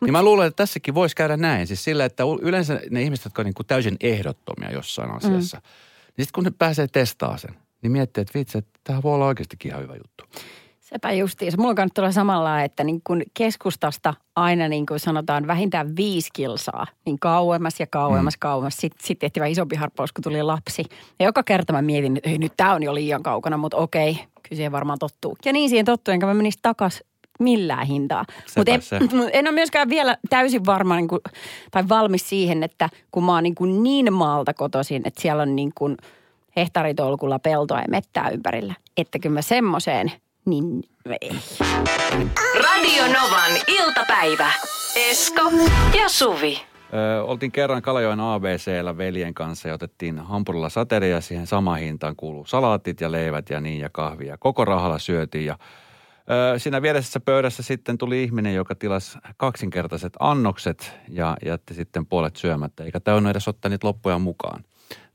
Niin 0.00 0.12
mä 0.12 0.22
luulen, 0.22 0.46
että 0.46 0.56
tässäkin 0.56 0.94
voisi 0.94 1.16
käydä 1.16 1.36
näin. 1.36 1.66
Siis 1.66 1.84
sillä, 1.84 2.04
että 2.04 2.22
yleensä 2.40 2.80
ne 2.90 3.02
ihmiset, 3.02 3.24
jotka 3.24 3.42
on 3.42 3.46
niin 3.46 3.54
kuin 3.54 3.66
täysin 3.66 3.96
ehdottomia 4.00 4.72
jossain 4.72 5.10
asiassa, 5.10 5.56
mm. 5.56 5.62
niin 6.16 6.26
sitten 6.26 6.34
kun 6.34 6.44
ne 6.44 6.52
pääsee 6.58 6.86
testaamaan 6.86 7.38
sen, 7.38 7.54
niin 7.82 7.92
miettii, 7.92 8.22
että 8.22 8.38
vitsi, 8.38 8.58
että 8.58 8.80
tämä 8.84 9.02
voi 9.02 9.14
olla 9.14 9.26
oikeastikin 9.26 9.70
ihan 9.70 9.82
hyvä 9.82 9.94
juttu. 9.94 10.24
Sepä 10.92 11.12
justiinsa. 11.12 11.58
Mulla 11.58 11.82
on 11.82 11.88
tulla 11.94 12.12
samalla, 12.12 12.62
että 12.62 12.84
niin 12.84 13.00
kun 13.04 13.22
keskustasta 13.34 14.14
aina 14.36 14.68
niin 14.68 14.86
kuin 14.86 15.00
sanotaan 15.00 15.46
vähintään 15.46 15.96
viisi 15.96 16.30
kilsaa, 16.32 16.86
niin 17.06 17.18
kauemmas 17.18 17.80
ja 17.80 17.86
kauemmas, 17.86 18.34
mm. 18.34 18.40
kauemmas. 18.40 18.76
Sitten 18.76 19.06
sit 19.06 19.18
tehtiin 19.18 19.40
vähän 19.40 19.52
isompi 19.52 19.76
harppaus, 19.76 20.12
kun 20.12 20.22
tuli 20.22 20.42
lapsi. 20.42 20.84
Ja 21.18 21.26
joka 21.26 21.42
kerta 21.42 21.72
mä 21.72 21.82
mietin, 21.82 22.16
että 22.16 22.30
ei 22.30 22.38
nyt 22.38 22.52
tämä 22.56 22.74
on 22.74 22.82
jo 22.82 22.94
liian 22.94 23.22
kaukana, 23.22 23.56
mutta 23.56 23.76
okei, 23.76 24.14
kyllä 24.14 24.56
siihen 24.56 24.72
varmaan 24.72 24.98
tottuu. 24.98 25.36
Ja 25.44 25.52
niin 25.52 25.70
siihen 25.70 25.84
tottuu, 25.84 26.12
enkä 26.12 26.26
mä 26.26 26.34
menisi 26.34 26.58
takas 26.62 27.02
millään 27.40 27.86
hintaa. 27.86 28.24
Mutta 28.56 28.72
en, 28.72 28.80
mut 29.16 29.30
en 29.32 29.46
ole 29.46 29.54
myöskään 29.54 29.88
vielä 29.88 30.16
täysin 30.30 30.66
varma 30.66 30.96
niin 30.96 31.08
kuin, 31.08 31.20
tai 31.70 31.88
valmis 31.88 32.28
siihen, 32.28 32.62
että 32.62 32.88
kun 33.12 33.24
mä 33.24 33.34
oon 33.34 33.42
niin, 33.42 33.54
kuin 33.54 33.82
niin 33.82 34.12
maalta 34.12 34.54
kotoisin, 34.54 35.02
että 35.04 35.22
siellä 35.22 35.42
on 35.42 35.56
niin 35.56 35.72
kuin 35.74 35.96
hehtaaritolkulla 36.56 37.38
peltoa 37.38 37.78
ja 37.78 37.88
mettää 37.88 38.30
ympärillä, 38.30 38.74
että 38.96 39.18
kyllä 39.18 39.34
mä 39.34 39.42
semmoiseen, 39.42 40.12
niin 40.46 40.82
ei. 41.20 41.30
Radio 42.54 43.02
Novan 43.06 43.52
iltapäivä. 43.66 44.52
Esko 44.96 45.42
ja 45.98 46.08
Suvi. 46.08 46.62
Ö, 46.94 47.24
oltiin 47.24 47.52
kerran 47.52 47.82
Kalajoen 47.82 48.20
ABCllä 48.20 48.96
veljen 48.96 49.34
kanssa 49.34 49.68
ja 49.68 49.74
otettiin 49.74 50.18
hampurilla 50.18 50.68
sateria. 50.68 51.20
Siihen 51.20 51.46
samaan 51.46 51.80
hintaan 51.80 52.16
kuuluu 52.16 52.46
salaatit 52.46 53.00
ja 53.00 53.12
leivät 53.12 53.50
ja 53.50 53.60
niin 53.60 53.80
ja 53.80 53.90
kahvia. 53.92 54.38
Koko 54.38 54.64
rahalla 54.64 54.98
syötiin 54.98 55.46
ja 55.46 55.58
ö, 56.54 56.58
siinä 56.58 56.82
vieressä 56.82 57.20
pöydässä 57.20 57.62
sitten 57.62 57.98
tuli 57.98 58.22
ihminen, 58.22 58.54
joka 58.54 58.74
tilasi 58.74 59.18
kaksinkertaiset 59.36 60.12
annokset 60.20 60.92
ja 61.08 61.36
jätti 61.44 61.74
sitten 61.74 62.06
puolet 62.06 62.36
syömättä. 62.36 62.84
Eikä 62.84 63.00
täynnä 63.00 63.30
edes 63.30 63.48
ottaa 63.48 63.68
niitä 63.68 63.86
loppuja 63.86 64.18
mukaan. 64.18 64.64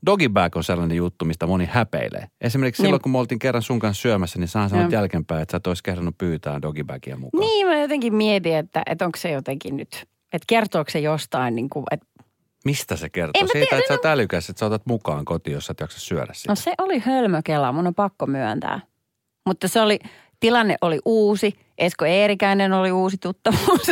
Doggy 0.06 0.28
bag 0.28 0.56
on 0.56 0.64
sellainen 0.64 0.96
juttu, 0.96 1.24
mistä 1.24 1.46
moni 1.46 1.66
häpeilee. 1.70 2.26
Esimerkiksi 2.40 2.82
Niin. 2.82 2.86
silloin, 2.86 3.02
kun 3.02 3.12
me 3.12 3.18
oltiin 3.18 3.38
kerran 3.38 3.62
sun 3.62 3.78
kanssa 3.78 4.00
syömässä, 4.02 4.38
niin 4.38 4.48
sanoit 4.48 4.72
Joo. 4.72 4.88
jälkeenpäin, 4.90 5.42
että 5.42 5.52
sä 5.52 5.56
et 5.56 5.66
olisi 5.66 5.82
kehdannut 5.82 6.18
pyytää 6.18 6.62
doggy 6.62 6.84
bagia 6.84 7.16
mukaan. 7.16 7.40
Niin 7.40 7.66
mä 7.66 7.80
jotenkin 7.80 8.14
mietin, 8.14 8.56
että, 8.56 8.82
että 8.86 9.04
onko 9.04 9.18
se 9.18 9.30
jotenkin 9.30 9.76
nyt, 9.76 10.06
että 10.32 10.44
kertooko 10.46 10.90
se 10.90 10.98
jostain, 11.00 11.54
niin 11.56 11.70
kuin, 11.70 11.84
että 11.90 12.06
Mistä 12.64 12.96
se 12.96 13.08
kertoo? 13.08 13.40
En 13.42 13.48
Siitä, 13.52 13.66
tiedä, 13.66 13.78
että 13.78 13.88
sä 13.88 13.94
oot 13.94 14.04
älykäs, 14.06 14.50
että 14.50 14.60
sä 14.60 14.66
otat 14.66 14.82
mukaan 14.86 15.24
kotiin, 15.24 15.54
jos 15.54 15.66
sä 15.66 15.70
et 15.72 15.80
jaksa 15.80 16.00
syödä 16.00 16.32
sitä. 16.32 16.52
no 16.52 16.56
se 16.56 16.74
oli 16.78 16.98
hölmökela, 16.98 17.72
mun 17.72 17.86
on 17.86 17.94
pakko 17.94 18.26
myöntää. 18.26 18.80
Mutta 19.46 19.68
se 19.68 19.80
oli, 19.80 19.98
tilanne 20.40 20.76
oli 20.80 20.98
uusi, 21.04 21.58
Esko 21.78 22.04
Eerikäinen 22.04 22.72
oli 22.72 22.92
uusi 22.92 23.16
tuttavuus. 23.18 23.86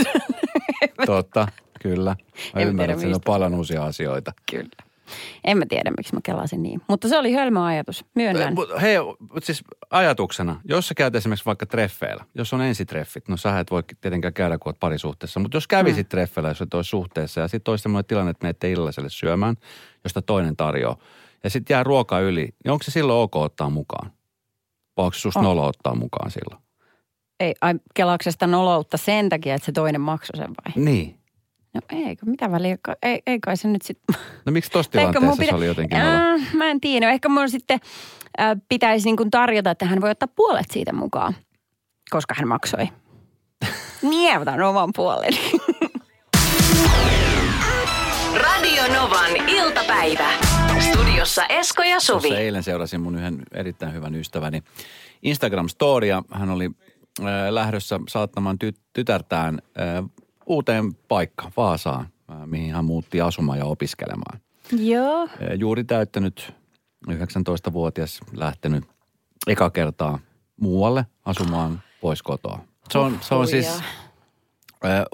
Totta, 1.06 1.48
kyllä. 1.82 2.10
Mä 2.10 2.16
tiedä 2.54 2.68
ymmärrän, 2.70 2.98
että 3.00 3.08
on 3.14 3.20
paljon 3.26 3.54
uusia 3.54 3.84
asioita. 3.84 4.32
Kyllä. 4.50 4.68
En 5.44 5.58
mä 5.58 5.64
tiedä, 5.68 5.90
miksi 5.96 6.14
mä 6.14 6.20
kelasin 6.24 6.62
niin. 6.62 6.82
Mutta 6.88 7.08
se 7.08 7.18
oli 7.18 7.32
hölmö 7.32 7.64
ajatus, 7.64 8.04
myönnän. 8.14 8.54
Mut 8.54 8.68
Hei, 8.80 8.96
mut 9.32 9.44
siis 9.44 9.64
ajatuksena, 9.90 10.60
jos 10.64 10.88
sä 10.88 10.94
käyt 10.94 11.14
esimerkiksi 11.14 11.46
vaikka 11.46 11.66
treffeillä, 11.66 12.24
jos 12.34 12.52
on 12.52 12.60
ensitreffit, 12.60 13.28
no 13.28 13.36
sä 13.36 13.60
et 13.60 13.70
voi 13.70 13.82
tietenkään 14.00 14.34
käydä, 14.34 14.58
kun 14.58 14.70
oot 14.70 14.80
parisuhteessa, 14.80 15.40
mutta 15.40 15.56
jos 15.56 15.68
kävisit 15.68 16.06
mm. 16.06 16.08
treffeillä, 16.08 16.50
jos 16.50 16.60
et 16.60 16.74
olisi 16.74 16.90
suhteessa 16.90 17.40
ja 17.40 17.48
sitten 17.48 17.72
olisi 17.72 17.82
semmoinen 17.82 18.06
tilanne, 18.06 18.30
että 18.30 18.44
menette 18.44 18.70
illalliselle 18.70 19.10
syömään, 19.10 19.56
josta 20.04 20.22
toinen 20.22 20.56
tarjoaa, 20.56 20.96
ja 21.44 21.50
sitten 21.50 21.74
jää 21.74 21.84
ruoka 21.84 22.20
yli, 22.20 22.48
niin 22.64 22.72
onko 22.72 22.82
se 22.84 22.90
silloin 22.90 23.22
ok 23.22 23.36
ottaa 23.36 23.70
mukaan? 23.70 24.12
Vai 24.96 25.04
onko 25.04 25.14
se 25.14 25.20
susta 25.20 25.40
On. 25.40 25.44
nolo 25.44 25.66
ottaa 25.66 25.94
mukaan 25.94 26.30
silloin? 26.30 26.62
Ei, 27.40 27.54
ai, 27.60 27.74
kelauksesta 27.94 28.46
noloutta 28.46 28.96
sen 28.96 29.28
takia, 29.28 29.54
että 29.54 29.66
se 29.66 29.72
toinen 29.72 30.00
maksoi 30.00 30.36
sen 30.36 30.48
vai? 30.48 30.84
Niin. 30.84 31.18
No 31.76 31.98
eikö, 32.06 32.26
mitä 32.26 32.50
väliä, 32.50 32.76
ei, 33.02 33.22
ei 33.26 33.40
kai 33.40 33.56
se 33.56 33.68
nyt 33.68 33.82
sitten... 33.82 34.16
No 34.46 34.52
miksi 34.52 34.70
tossa 34.70 34.92
tilanteessa 34.92 35.36
pitä- 35.36 35.50
se 35.50 35.56
oli 35.56 35.66
jotenkin? 35.66 35.98
Äh, 35.98 36.54
mä 36.54 36.70
en 36.70 36.80
tiedä. 36.80 37.10
Ehkä 37.10 37.28
mun 37.28 37.50
sitten 37.50 37.80
äh, 38.40 38.56
pitäisi 38.68 39.04
niin 39.04 39.16
kuin 39.16 39.30
tarjota, 39.30 39.70
että 39.70 39.86
hän 39.86 40.00
voi 40.00 40.10
ottaa 40.10 40.28
puolet 40.36 40.66
siitä 40.70 40.92
mukaan, 40.92 41.36
koska 42.10 42.34
hän 42.38 42.48
maksoi. 42.48 42.88
Otan 44.40 44.62
oman 44.62 44.90
puoleni. 44.96 45.38
Radio 48.42 48.82
Novan 48.94 49.48
iltapäivä. 49.48 50.28
Studiossa 50.80 51.46
Esko 51.46 51.82
ja 51.82 52.00
Suvi. 52.00 52.20
Tuossa 52.20 52.38
eilen 52.38 52.62
seurasin 52.62 53.00
mun 53.00 53.14
yhden 53.18 53.42
erittäin 53.54 53.92
hyvän 53.94 54.14
ystäväni 54.14 54.62
Instagram-storia. 55.22 56.22
Hän 56.38 56.50
oli 56.50 56.70
äh, 57.20 57.26
lähdössä 57.50 58.00
saattamaan 58.08 58.56
ty- 58.64 58.80
tytärtään 58.92 59.58
äh, 59.80 60.04
uuteen 60.46 60.94
paikkaan, 60.94 61.52
Vaasaan, 61.56 62.08
ää, 62.28 62.46
mihin 62.46 62.74
hän 62.74 62.84
muutti 62.84 63.20
asumaan 63.20 63.58
ja 63.58 63.64
opiskelemaan. 63.64 64.40
Joo. 64.78 65.28
Ää, 65.28 65.54
Juuri 65.54 65.84
täyttänyt 65.84 66.54
19-vuotias 67.10 68.20
lähtenyt 68.32 68.84
eka 69.46 69.70
kertaa 69.70 70.18
muualle 70.60 71.06
asumaan 71.24 71.82
pois 72.00 72.22
kotoa. 72.22 72.64
Se 72.90 72.98
on, 72.98 73.18
se 73.20 73.34
on 73.34 73.48
siis, 73.48 73.82
ää, 74.84 75.04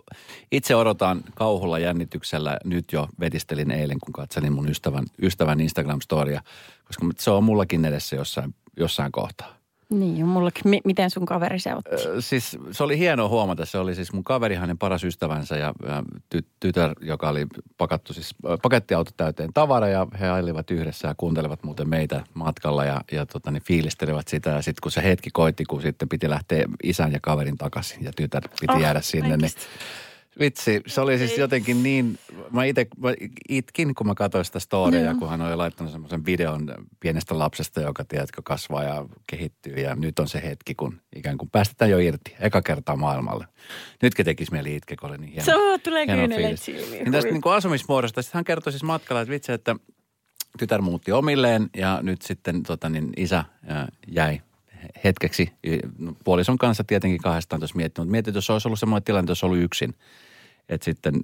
itse 0.53 0.77
odotan 0.77 1.23
kauhulla 1.35 1.79
jännityksellä, 1.79 2.57
nyt 2.65 2.93
jo 2.93 3.09
vetistelin 3.21 3.71
eilen, 3.71 4.01
kun 4.05 4.13
katselin 4.13 4.53
mun 4.53 4.69
ystävän, 4.69 5.05
ystävän 5.23 5.59
Instagram-storia, 5.61 6.41
koska 6.85 7.07
se 7.19 7.31
on 7.31 7.45
mullakin 7.45 7.85
edessä 7.85 8.17
jossain, 8.17 8.55
jossain 8.77 9.13
kohtaa. 9.13 9.62
Niin, 9.93 10.27
mullakin. 10.27 10.63
M- 10.71 10.81
miten 10.85 11.11
sun 11.11 11.27
kaveri 11.27 11.59
se 11.59 11.75
otti? 11.75 11.91
Ö, 11.95 12.21
Siis 12.21 12.59
se 12.71 12.85
oli 12.85 12.99
hienoa 12.99 13.29
huomata. 13.29 13.67
Se 13.67 13.79
oli 13.79 13.95
siis 13.95 14.13
mun 14.13 14.25
kaveri, 14.25 14.55
hänen 14.55 14.79
paras 14.79 15.05
ystävänsä 15.05 15.57
ja, 15.57 15.73
ja 15.87 16.03
ty, 16.31 16.45
tytär, 16.61 16.95
joka 17.01 17.29
oli 17.29 17.47
pakattu 17.79 18.13
siis 18.13 18.35
pakettiauto 18.63 19.11
täyteen 19.17 19.53
tavara 19.55 19.89
ja 19.89 20.07
he 20.21 20.29
ailivat 20.29 20.71
yhdessä 20.71 21.09
ja 21.09 21.15
kuuntelevat 21.17 21.63
muuten 21.63 21.89
meitä 21.89 22.25
matkalla 22.35 22.85
ja, 22.85 23.01
ja 23.13 23.27
tota, 23.27 23.51
niin 23.51 23.63
fiilistelivät 23.63 24.29
sitä. 24.29 24.51
Ja 24.51 24.63
sitten 24.63 24.83
kun 24.83 24.93
se 24.93 25.03
hetki 25.03 25.31
koitti, 25.33 25.65
kun 25.65 25.83
sitten 25.83 26.09
piti 26.09 26.31
lähteä 26.31 26.65
isän 26.83 27.13
ja 27.13 27.19
kaverin 27.23 27.59
takaisin 27.59 28.05
ja 28.05 28.13
tytär 28.17 28.43
piti 28.61 28.73
Oh, 28.75 28.81
jäädä 28.81 29.01
sinne, 29.01 29.29
niin 29.29 29.35
oikeesti. 29.35 29.61
Vitsi, 30.39 30.81
se 30.87 31.01
oli 31.01 31.19
siis 31.19 31.39
jotenkin 31.39 31.83
niin, 31.83 32.19
mä 32.51 32.65
itse 32.65 32.87
itkin, 33.49 33.95
kun 33.95 34.07
mä 34.07 34.15
katsoin 34.15 34.45
sitä 34.45 34.61
storya, 34.61 35.15
kun 35.15 35.29
hän 35.29 35.41
oli 35.41 35.57
laittanut 35.57 35.93
semmoisen 35.93 36.27
videon 36.27 36.75
pienestä 37.01 37.39
lapsesta, 37.39 37.81
joka 37.81 38.05
tiedätkö 38.05 38.43
kasvaa 38.45 38.85
ja 38.85 39.07
kehittyy. 39.27 39.75
Ja 39.75 39.95
nyt 39.95 40.19
on 40.19 40.29
se 40.29 40.43
hetki, 40.43 40.75
kun 40.75 41.01
ikään 41.17 41.39
kuin 41.39 41.51
päästetään 41.51 41.91
jo 41.91 41.99
irti, 41.99 42.37
eka 42.41 42.63
kertaa 42.63 42.97
maailmalle. 42.97 43.47
Nytkin 44.03 44.25
tekisi 44.25 44.53
mieli 44.53 44.77
itkeä, 44.77 44.97
kun 45.01 45.09
oli 45.11 45.19
niin 45.19 45.33
hieno. 45.33 45.45
Se 45.45 45.57
on, 45.57 45.81
tulee 45.81 46.07
hieno 46.07 46.57
silmiin. 46.57 47.05
Niin 47.05 47.13
tästä 47.13 47.31
niin 47.31 47.43
kuin 47.43 47.55
asumismuodosta, 47.55 48.23
sitten 48.23 48.39
hän 48.39 48.45
kertoi 48.45 48.73
siis 48.73 48.83
matkalla, 48.83 49.21
että 49.21 49.33
vitsi, 49.33 49.53
että 49.53 49.77
tytär 50.59 50.83
muutti 50.83 51.13
omilleen 51.13 51.71
ja 51.77 51.99
nyt 52.03 52.23
sitten 52.23 52.63
tota, 52.63 52.89
niin 52.89 53.13
isä 53.17 53.45
jäi 54.09 54.41
hetkeksi 55.05 55.53
no, 55.99 56.13
puolison 56.25 56.59
kanssa 56.59 56.85
tietenkin 56.85 57.21
kahdestaan 57.21 57.61
tuossa 57.61 57.77
miettinyt. 57.77 58.07
Mutta 58.07 58.13
mietin, 58.13 58.31
että 58.31 58.37
jos 58.37 58.51
olisi 58.51 58.69
ollut 58.69 58.79
semmoinen 58.79 59.05
tilanne, 59.05 59.31
olisi 59.31 59.47
ollut 59.47 59.59
yksin, 59.59 59.95
että 60.69 60.85
sitten, 60.85 61.15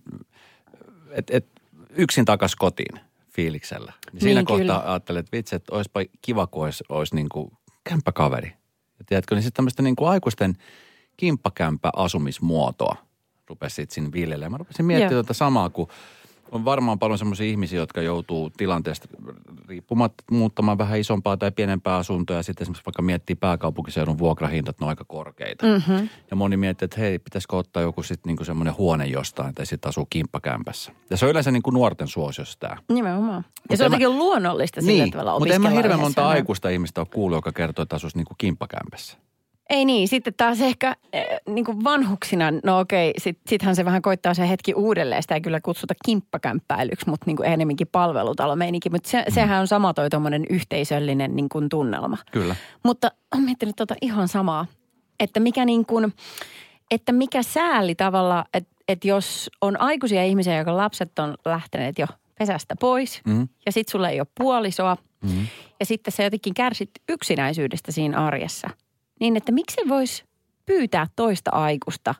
et, 1.10 1.30
et, 1.30 1.46
yksin 1.90 2.24
takas 2.24 2.56
kotiin 2.56 3.00
fiiliksellä. 3.30 3.92
Niin 4.12 4.20
siinä 4.20 4.40
Niin, 4.40 4.46
kohtaa 4.46 4.80
kyllä. 4.80 4.92
ajattelin, 4.92 5.20
että 5.20 5.36
vitsi, 5.36 5.56
että 5.56 5.74
olisipa 5.74 6.00
kiva, 6.22 6.46
kun 6.46 6.64
olisi, 6.64 6.84
olisi 6.88 7.14
niin 7.14 7.28
kuin 7.28 7.52
kämppäkaveri. 7.84 8.48
Ja 8.98 9.04
tiedätkö, 9.06 9.34
niin 9.34 9.42
sitten 9.42 9.56
tämmöistä 9.56 9.82
niin 9.82 9.96
kuin 9.96 10.08
aikuisten 10.08 10.56
kimppakämppä 11.16 11.90
asumismuotoa 11.96 12.96
rupesi 13.48 13.74
sitten 13.74 13.94
siinä 13.94 14.12
viljelemään. 14.12 14.52
Mä 14.52 14.58
rupesin 14.58 14.86
miettimään 14.86 15.14
tuota 15.24 15.34
samaa, 15.34 15.70
kun 15.70 15.88
on 16.52 16.64
varmaan 16.64 16.98
paljon 16.98 17.18
semmoisia 17.18 17.46
ihmisiä, 17.46 17.78
jotka 17.78 18.02
joutuu 18.02 18.50
tilanteesta 18.50 19.08
riippumatta 19.68 20.24
muuttamaan 20.30 20.78
vähän 20.78 20.98
isompaa 20.98 21.36
tai 21.36 21.50
pienempää 21.50 21.96
asuntoa 21.96 22.36
ja 22.36 22.42
sitten 22.42 22.64
esimerkiksi 22.64 22.86
vaikka 22.86 23.02
miettii 23.02 23.36
pääkaupunkiseudun 23.36 24.18
vuokrahintat, 24.18 24.80
ne 24.80 24.84
on 24.84 24.88
aika 24.88 25.04
korkeita. 25.04 25.66
Mm-hmm. 25.66 26.08
Ja 26.30 26.36
moni 26.36 26.56
miettii, 26.56 26.84
että 26.84 27.00
hei, 27.00 27.18
pitäisikö 27.18 27.56
ottaa 27.56 27.82
joku 27.82 28.02
sitten 28.02 28.30
niinku 28.30 28.44
semmoinen 28.44 28.76
huone 28.78 29.06
jostain 29.06 29.54
tai 29.54 29.66
sitten 29.66 29.88
asuu 29.88 30.06
kimppakämpässä. 30.10 30.92
Ja 31.10 31.16
se 31.16 31.24
on 31.24 31.30
yleensä 31.30 31.50
niinku 31.50 31.70
nuorten 31.70 32.08
suosiossa 32.08 32.58
tämä. 32.60 32.76
Nimenomaan. 32.92 33.44
Ja 33.46 33.60
Mut 33.70 33.78
se 33.78 33.84
on 33.84 33.86
en 33.86 33.90
mä- 33.90 33.96
jotenkin 33.96 34.18
luonnollista 34.18 34.80
sillä 34.80 34.92
Niin, 35.02 35.10
tavalla 35.10 35.38
mutta 35.38 35.54
en 35.54 35.62
mä 35.62 35.70
hirveän 35.70 36.00
monta 36.00 36.28
aikuista 36.28 36.68
ihmistä 36.68 37.00
ole 37.00 37.08
kuullut, 37.14 37.36
joka 37.36 37.52
kertoo, 37.52 37.82
että 37.82 37.96
asuisi 37.96 38.16
niinku 38.16 38.34
kimppakämpässä. 38.38 39.18
Ei 39.70 39.84
niin, 39.84 40.08
sitten 40.08 40.34
taas 40.36 40.60
ehkä 40.60 40.88
äh, 40.88 40.96
niin 41.48 41.64
kuin 41.64 41.84
vanhuksina, 41.84 42.44
no 42.64 42.78
okei, 42.80 43.12
sit, 43.18 43.38
sittenhän 43.46 43.76
se 43.76 43.84
vähän 43.84 44.02
koittaa 44.02 44.34
se 44.34 44.48
hetki 44.48 44.74
uudelleen. 44.74 45.22
Sitä 45.22 45.34
ei 45.34 45.40
kyllä 45.40 45.60
kutsuta 45.60 45.94
kimppakämppäilyksi, 46.04 47.08
mutta 47.10 47.26
niin 47.26 47.36
kuin 47.36 47.48
enemmänkin 47.48 47.86
palvelutalomeininki. 47.92 48.90
Mutta 48.90 49.10
se, 49.10 49.24
sehän 49.28 49.60
on 49.60 49.66
sama 49.66 49.94
toi 49.94 50.10
tuommoinen 50.10 50.44
yhteisöllinen 50.50 51.36
niin 51.36 51.48
kuin 51.48 51.68
tunnelma. 51.68 52.16
Kyllä. 52.32 52.56
Mutta 52.84 53.10
olen 53.34 53.44
miettinyt 53.44 53.76
tota 53.76 53.94
ihan 54.02 54.28
samaa, 54.28 54.66
että 55.20 55.40
mikä 55.40 55.64
niin 55.64 55.86
kuin, 55.86 56.12
että 56.90 57.12
mikä 57.12 57.42
sääli 57.42 57.94
tavalla, 57.94 58.44
että, 58.54 58.74
että 58.88 59.08
jos 59.08 59.50
on 59.60 59.80
aikuisia 59.80 60.24
ihmisiä, 60.24 60.58
joka 60.58 60.76
lapset 60.76 61.18
on 61.18 61.34
lähteneet 61.44 61.98
jo 61.98 62.06
pesästä 62.38 62.74
pois 62.80 63.20
Mm. 63.26 63.48
ja 63.66 63.72
sitten 63.72 63.92
sulla 63.92 64.08
ei 64.08 64.20
ole 64.20 64.28
puolisoa 64.38 64.96
Mm. 65.22 65.46
ja 65.80 65.86
sitten 65.86 66.12
sä 66.12 66.22
jotenkin 66.22 66.54
kärsit 66.54 66.90
yksinäisyydestä 67.08 67.92
siinä 67.92 68.26
arjessa. 68.26 68.70
Niin, 69.20 69.36
että 69.36 69.52
miksi 69.52 69.80
voisi 69.88 70.24
pyytää 70.66 71.06
toista 71.16 71.50
aikuista 71.50 72.14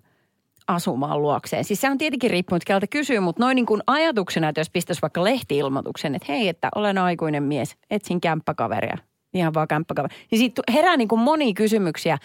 asumaan 0.68 1.22
luokseen? 1.22 1.64
Siis 1.64 1.80
se 1.80 1.90
on 1.90 1.98
tietenkin 1.98 2.30
riippunut, 2.30 2.64
keltä 2.64 2.86
kysyy, 2.86 3.20
mutta 3.20 3.42
noin 3.42 3.56
niin 3.56 3.66
kuin 3.66 3.82
ajatuksena, 3.86 4.48
että 4.48 4.60
jos 4.60 4.70
pistäisi 4.70 5.02
vaikka 5.02 5.24
lehti-ilmoituksen, 5.24 6.14
että 6.14 6.32
hei, 6.32 6.48
että 6.48 6.68
olen 6.74 6.98
aikuinen 6.98 7.42
mies, 7.42 7.76
etsin 7.90 8.20
kämppäkaveria, 8.20 8.98
ihan 9.34 9.54
vaan 9.54 9.68
kämppäkaveri. 9.68 10.14
Niin 10.30 10.38
siitä 10.38 10.62
herää 10.72 10.96
niin 10.96 11.08
kuin 11.08 11.20
monia 11.20 11.54
kysymyksiä, 11.54 12.18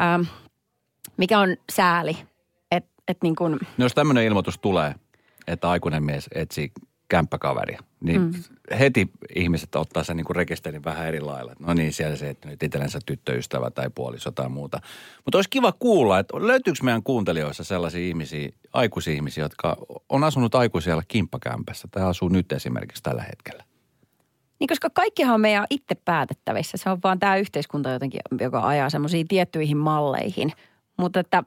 ähm, 0.00 0.22
mikä 1.16 1.38
on 1.38 1.56
sääli. 1.72 2.16
Että 2.70 2.90
et 3.08 3.18
niin 3.22 3.36
kuin, 3.36 3.52
No 3.52 3.84
jos 3.84 3.94
tämmöinen 3.94 4.24
ilmoitus 4.24 4.58
tulee, 4.58 4.94
että 5.46 5.70
aikuinen 5.70 6.02
mies 6.02 6.28
etsii 6.34 6.72
kämppäkaveria, 7.10 7.80
niin 8.00 8.20
mm. 8.20 8.32
heti 8.78 9.10
ihmiset 9.34 9.76
ottaa 9.76 10.04
sen 10.04 10.16
niin 10.16 10.24
kuin 10.24 10.36
rekisterin 10.36 10.84
vähän 10.84 11.06
eri 11.06 11.20
lailla. 11.20 11.52
No 11.58 11.74
niin, 11.74 11.92
siellä 11.92 12.16
se, 12.16 12.30
että 12.30 12.48
nyt 12.48 12.62
itsellensä 12.62 12.98
tyttöystävä 13.06 13.70
tai 13.70 13.90
puoliso 13.94 14.30
tai 14.30 14.48
muuta. 14.48 14.80
Mutta 15.24 15.38
olisi 15.38 15.50
kiva 15.50 15.72
kuulla, 15.72 16.18
että 16.18 16.36
löytyykö 16.36 16.78
meidän 16.82 17.02
kuuntelijoissa 17.02 17.64
sellaisia 17.64 18.08
ihmisiä, 18.08 18.48
aikuisia 18.72 19.14
ihmisiä, 19.14 19.44
jotka 19.44 19.76
on 20.08 20.24
asunut 20.24 20.54
aikuisella 20.54 21.02
kimppakämpässä 21.08 21.88
tai 21.90 22.02
asuu 22.02 22.28
nyt 22.28 22.52
esimerkiksi 22.52 23.02
tällä 23.02 23.22
hetkellä. 23.22 23.64
Niin 24.60 24.68
koska 24.68 24.90
kaikkihan 24.90 25.34
on 25.34 25.40
meidän 25.40 25.66
itse 25.70 25.94
päätettävissä. 25.94 26.76
Se 26.76 26.90
on 26.90 26.98
vaan 27.04 27.18
tämä 27.18 27.36
yhteiskunta 27.36 27.90
jotenkin, 27.90 28.20
joka 28.40 28.66
ajaa 28.66 28.90
semmoisiin 28.90 29.28
tiettyihin 29.28 29.76
malleihin. 29.76 30.52
Mutta 30.98 31.20
että 31.20 31.42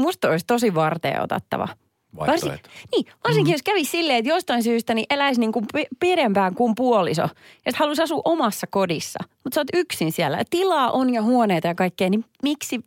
musta 0.00 0.28
olisi 0.28 0.46
tosi 0.46 0.74
varteen 0.74 1.22
otettava. 1.22 1.68
Vaihtoehto. 2.16 2.68
niin, 2.92 3.06
varsinkin 3.24 3.50
mm. 3.50 3.54
jos 3.54 3.62
kävisi 3.62 3.90
silleen, 3.90 4.18
että 4.18 4.28
jostain 4.28 4.62
syystä 4.62 4.94
niin 4.94 5.06
eläisi 5.10 5.40
niin 5.40 5.52
kuin 5.52 5.64
pi- 5.74 5.88
pidempään 6.00 6.54
kuin 6.54 6.74
puoliso. 6.74 7.22
Ja 7.22 7.28
että 7.66 7.78
haluaisi 7.78 8.02
asua 8.02 8.22
omassa 8.24 8.66
kodissa. 8.66 9.18
Mutta 9.44 9.54
sä 9.54 9.60
oot 9.60 9.68
yksin 9.72 10.12
siellä. 10.12 10.38
Ja 10.38 10.44
tilaa 10.50 10.90
on 10.90 11.14
ja 11.14 11.22
huoneita 11.22 11.68
ja 11.68 11.74
kaikkea, 11.74 12.10
niin 12.10 12.24
miksi 12.42 12.80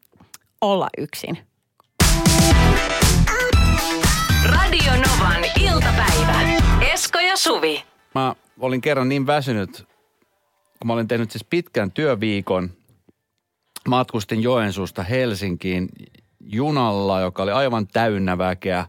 olla 0.62 0.88
yksin? 0.98 1.38
Radio 4.46 4.92
Novan 4.92 5.46
iltapäivä. 5.62 6.42
Esko 6.94 7.20
ja 7.20 7.38
Suvi. 7.38 7.84
Mä 8.16 8.36
olin 8.60 8.82
kerran 8.82 9.10
niin 9.10 9.28
väsynyt, 9.28 9.86
kun 10.80 10.88
mä 10.88 10.94
olin 10.94 11.08
tehnyt 11.08 11.32
siis 11.32 11.44
pitkän 11.44 11.92
työviikon. 11.92 12.70
Matkustin 13.88 14.44
Joensuusta 14.44 15.04
Helsinkiin 15.04 15.90
junalla, 16.40 17.22
joka 17.22 17.44
oli 17.44 17.52
aivan 17.52 17.88
täynnä 17.88 18.38
väkeä. 18.38 18.86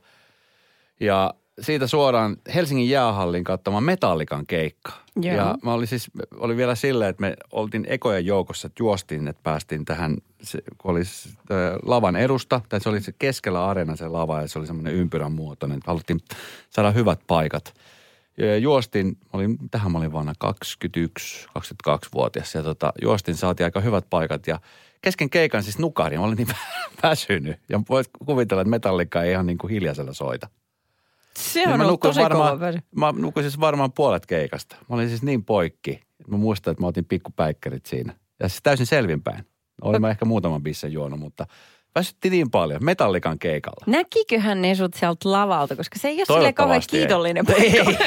Ja 1.00 1.34
siitä 1.60 1.86
suoraan 1.86 2.36
Helsingin 2.54 2.88
jäähallin 2.88 3.44
katsomaan 3.44 3.84
Metallikan 3.84 4.46
keikka. 4.46 4.92
Joo. 5.22 5.36
Ja 5.36 5.54
mä 5.62 5.72
olin 5.72 5.86
siis, 5.86 6.10
oli 6.38 6.56
vielä 6.56 6.74
silleen, 6.74 7.10
että 7.10 7.20
me 7.20 7.36
oltiin 7.52 7.86
ekojen 7.88 8.26
joukossa, 8.26 8.66
että 8.66 8.82
juostiin, 8.82 9.28
että 9.28 9.42
päästiin 9.42 9.84
tähän, 9.84 10.16
se, 10.42 10.58
kun 10.78 10.90
oli 10.90 11.02
lavan 11.82 12.16
edusta, 12.16 12.60
tai 12.68 12.80
se 12.80 12.88
oli 12.88 13.00
se 13.00 13.12
keskellä 13.18 13.66
areena 13.66 13.96
se 13.96 14.08
lava 14.08 14.40
ja 14.40 14.48
se 14.48 14.58
oli 14.58 14.66
semmoinen 14.66 14.94
ympyrän 14.94 15.32
muotoinen, 15.32 15.78
että 15.78 15.90
haluttiin 15.90 16.20
saada 16.70 16.90
hyvät 16.90 17.20
paikat. 17.26 17.74
Ja 18.38 18.58
juostin, 18.58 19.06
mä 19.06 19.30
olin, 19.32 19.58
tähän 19.70 19.92
mä 19.92 19.98
olin 19.98 20.12
vuonna 20.12 20.32
21, 20.38 21.46
22-vuotias 21.58 22.54
ja 22.54 22.62
tota, 22.62 22.92
juostin, 23.02 23.36
saatiin 23.36 23.64
aika 23.64 23.80
hyvät 23.80 24.04
paikat 24.10 24.46
ja 24.46 24.60
kesken 25.02 25.30
keikan 25.30 25.62
siis 25.62 25.78
nukahdin, 25.78 26.18
mä 26.18 26.24
olin 26.24 26.36
niin 26.36 26.48
väsynyt. 27.02 27.56
Ja 27.68 27.80
voit 27.88 28.10
kuvitella, 28.26 28.62
että 28.62 28.70
metallika 28.70 29.22
ei 29.22 29.32
ihan 29.32 29.46
niin 29.46 29.58
kuin 29.58 29.70
hiljaisella 29.70 30.12
soita. 30.12 30.48
Se 31.36 31.60
Niin 31.60 31.68
on 31.72 31.78
mä 31.78 31.84
ollut 31.86 32.00
tosi 32.00 32.20
varmaan, 32.20 32.58
kova. 32.58 32.72
Mä 32.96 33.12
nukuin 33.20 33.44
siis 33.44 33.60
varmaan 33.60 33.92
puolet 33.92 34.26
keikasta. 34.26 34.76
Mä 34.88 34.96
olin 34.96 35.08
siis 35.08 35.22
niin 35.22 35.44
poikki. 35.44 36.00
Mä 36.28 36.36
muistan, 36.36 36.72
että 36.72 36.82
mä 36.82 36.86
otin 36.86 37.04
pikkupäikkärit 37.04 37.86
siinä. 37.86 38.14
Ja 38.40 38.48
siis 38.48 38.62
täysin 38.62 38.86
selvinpäin. 38.86 39.44
Olin 39.82 40.00
mä 40.00 40.10
ehkä 40.10 40.24
muutaman 40.24 40.62
bissen 40.62 40.92
juonut, 40.92 41.20
mutta 41.20 41.46
väsytti 41.94 42.30
niin 42.30 42.50
paljon. 42.50 42.84
Metallikan 42.84 43.38
keikalla. 43.38 43.84
Näkiköhän 43.86 44.62
ne 44.62 44.74
sut 44.74 44.94
sieltä 44.94 45.32
lavalta, 45.32 45.76
koska 45.76 45.98
se 45.98 46.08
ei 46.08 46.18
ole 46.18 46.24
silleen 46.26 46.54
kauhean 46.54 46.82
Toivottavasti 46.90 46.96
ei. 46.96 47.02
kiitollinen 47.02 47.46
paikka. 47.86 48.04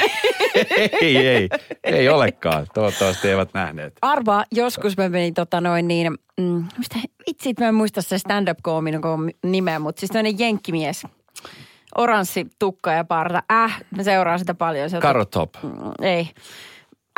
Ei, 1.00 1.16
ei, 1.16 1.26
ei, 1.26 1.48
ei 1.84 2.08
olekaan. 2.08 2.66
Toivottavasti 2.74 3.28
eivät 3.28 3.54
nähneet. 3.54 3.92
Arvaa, 4.02 4.44
joskus 4.52 4.96
mä 4.96 5.08
menin 5.08 5.34
tota 5.34 5.60
noin 5.60 5.88
niin, 5.88 6.18
mm, 6.40 6.64
mistä, 6.78 6.98
vitsi, 7.26 7.54
mä 7.60 7.68
en 7.68 7.74
muista 7.74 8.02
se 8.02 8.18
stand-up-koomin 8.18 9.00
nimeä, 9.44 9.78
mutta 9.78 10.00
siis 10.00 10.10
tämmöinen 10.10 10.38
jenkkimies. 10.38 11.06
Oranssi 11.96 12.46
tukka 12.58 12.92
ja 12.92 13.04
parta. 13.04 13.42
Äh, 13.52 13.80
mä 13.96 14.02
seuraan 14.02 14.38
sitä 14.38 14.54
paljon. 14.54 14.90
Se 14.90 14.98
Carrot 14.98 15.30
Top. 15.30 15.54
Mm, 15.62 15.70
Ei. 16.02 16.30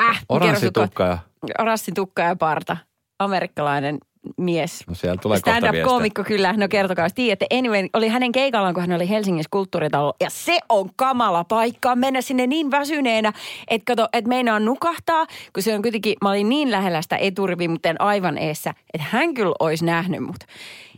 Äh, 0.08 0.22
Oranssi 0.28 0.70
tukka 0.70 1.04
ja 1.04 1.18
Oranssi 1.58 1.92
tukka 1.92 2.22
ja 2.22 2.36
parta. 2.36 2.76
Amerikkalainen 3.18 3.98
mies. 4.36 4.84
No 4.88 4.94
siellä 4.94 5.16
tulee 5.16 5.38
kohta 5.40 5.58
Stand-up-koomikko 5.58 6.24
kyllä, 6.24 6.52
no 6.52 6.68
kertokaa, 6.68 7.04
jos 7.04 7.14
tiedätte. 7.14 7.46
Anyway, 7.58 7.88
oli 7.92 8.08
hänen 8.08 8.32
keikallaan, 8.32 8.74
kun 8.74 8.80
hän 8.80 8.92
oli 8.92 9.08
Helsingissä 9.08 9.48
kulttuuritalo. 9.50 10.14
Ja 10.20 10.30
se 10.30 10.58
on 10.68 10.90
kamala 10.96 11.44
paikka 11.44 11.96
mennä 11.96 12.20
sinne 12.20 12.46
niin 12.46 12.70
väsyneenä, 12.70 13.32
että 13.68 13.84
kato, 13.92 14.08
että 14.12 14.28
meinaa 14.28 14.60
nukahtaa, 14.60 15.26
kun 15.52 15.62
se 15.62 15.74
on 15.74 15.82
kuitenkin, 15.82 16.14
mä 16.22 16.30
olin 16.30 16.48
niin 16.48 16.70
lähellä 16.70 17.02
sitä 17.02 17.16
eturiviä, 17.16 17.68
mutta 17.68 17.88
en 17.88 18.00
aivan 18.00 18.38
eessä, 18.38 18.70
että 18.94 19.06
hän 19.10 19.34
kyllä 19.34 19.54
olisi 19.60 19.84
nähnyt 19.84 20.20
mut. 20.20 20.36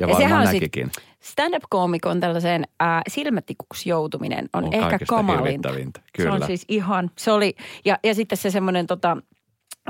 Ja 0.00 0.07
varmaan 0.07 0.23
sehän 0.23 0.40
on 0.40 0.47
sit- 0.47 0.54
näkikin. 0.54 0.90
Stand-up-koomikon 1.25 2.21
tällaiseen 2.21 2.64
äh, 2.83 3.02
silmätikuksi 3.09 3.88
joutuminen 3.88 4.49
on, 4.52 4.64
On 4.64 4.73
ehkä 4.75 4.99
kamalinta. 5.09 5.45
hirvittävintä, 5.69 6.00
Se 6.19 6.28
on 6.28 6.35
kyllä. 6.35 6.47
siis 6.47 6.64
ihan, 6.69 7.11
se 7.19 7.33
oli, 7.33 7.54
ja, 7.85 7.99
ja 8.04 8.14
sitten 8.14 8.38
se 8.38 8.50
semmoinen 8.50 8.87
tota, 8.87 9.16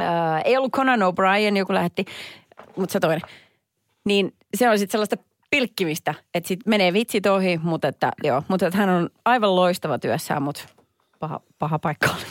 äh, 0.00 0.43
ei 0.45 0.57
ollut 0.57 0.73
Conan 0.73 1.00
O'Brien, 1.00 1.57
joku 1.57 1.75
lähetti, 1.75 2.05
mutta 2.76 2.93
se 2.93 3.00
toinen. 3.00 3.21
Niin 4.05 4.35
se 4.57 4.71
on 4.71 4.79
sitten 4.79 4.93
sellaista 4.93 5.17
pilkkimistä, 5.50 6.14
että 6.35 6.49
sitten 6.49 6.71
menee 6.71 6.93
vitsit 6.93 7.26
ohi, 7.26 7.61
mutta 7.62 7.88
että 7.88 8.12
joo, 8.25 8.43
mutta 8.49 8.67
että 8.67 8.79
hän 8.79 8.88
on 8.88 9.11
aivan 9.25 9.57
loistava 9.57 9.99
työssään, 9.99 10.43
mutta 10.43 10.62
paha, 11.21 11.41
paha 11.59 11.79
paikka 11.79 12.09
oli. 12.11 12.25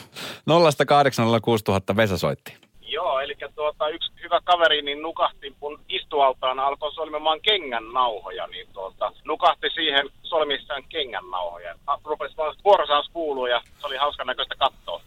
0806000 1.91 1.95
Vesa 1.95 2.17
soitti. 2.17 2.57
Joo, 2.93 3.19
eli 3.19 3.35
tuota, 3.55 3.87
yksi 3.89 4.11
hyvä 4.23 4.39
kaveri 4.43 4.81
niin 4.81 5.01
nukahti, 5.01 5.55
kun 5.59 5.79
istualtaan 5.89 6.59
alkoi 6.59 6.93
solmimaan 6.93 7.41
kengän 7.41 7.93
nauhoja, 7.93 8.47
niin 8.47 8.67
tuota, 8.73 9.11
nukahti 9.25 9.69
siihen 9.69 10.09
solmissaan 10.23 10.83
kengän 10.89 11.29
nauhoja. 11.31 11.75
Rupesi 12.03 12.37
vaan 12.37 12.55
vuorosaus 12.63 13.09
kuuluu 13.13 13.45
ja 13.45 13.61
se 13.81 13.87
oli 13.87 13.97
hauskan 13.97 14.27
näköistä 14.27 14.55
katsoa. 14.55 15.01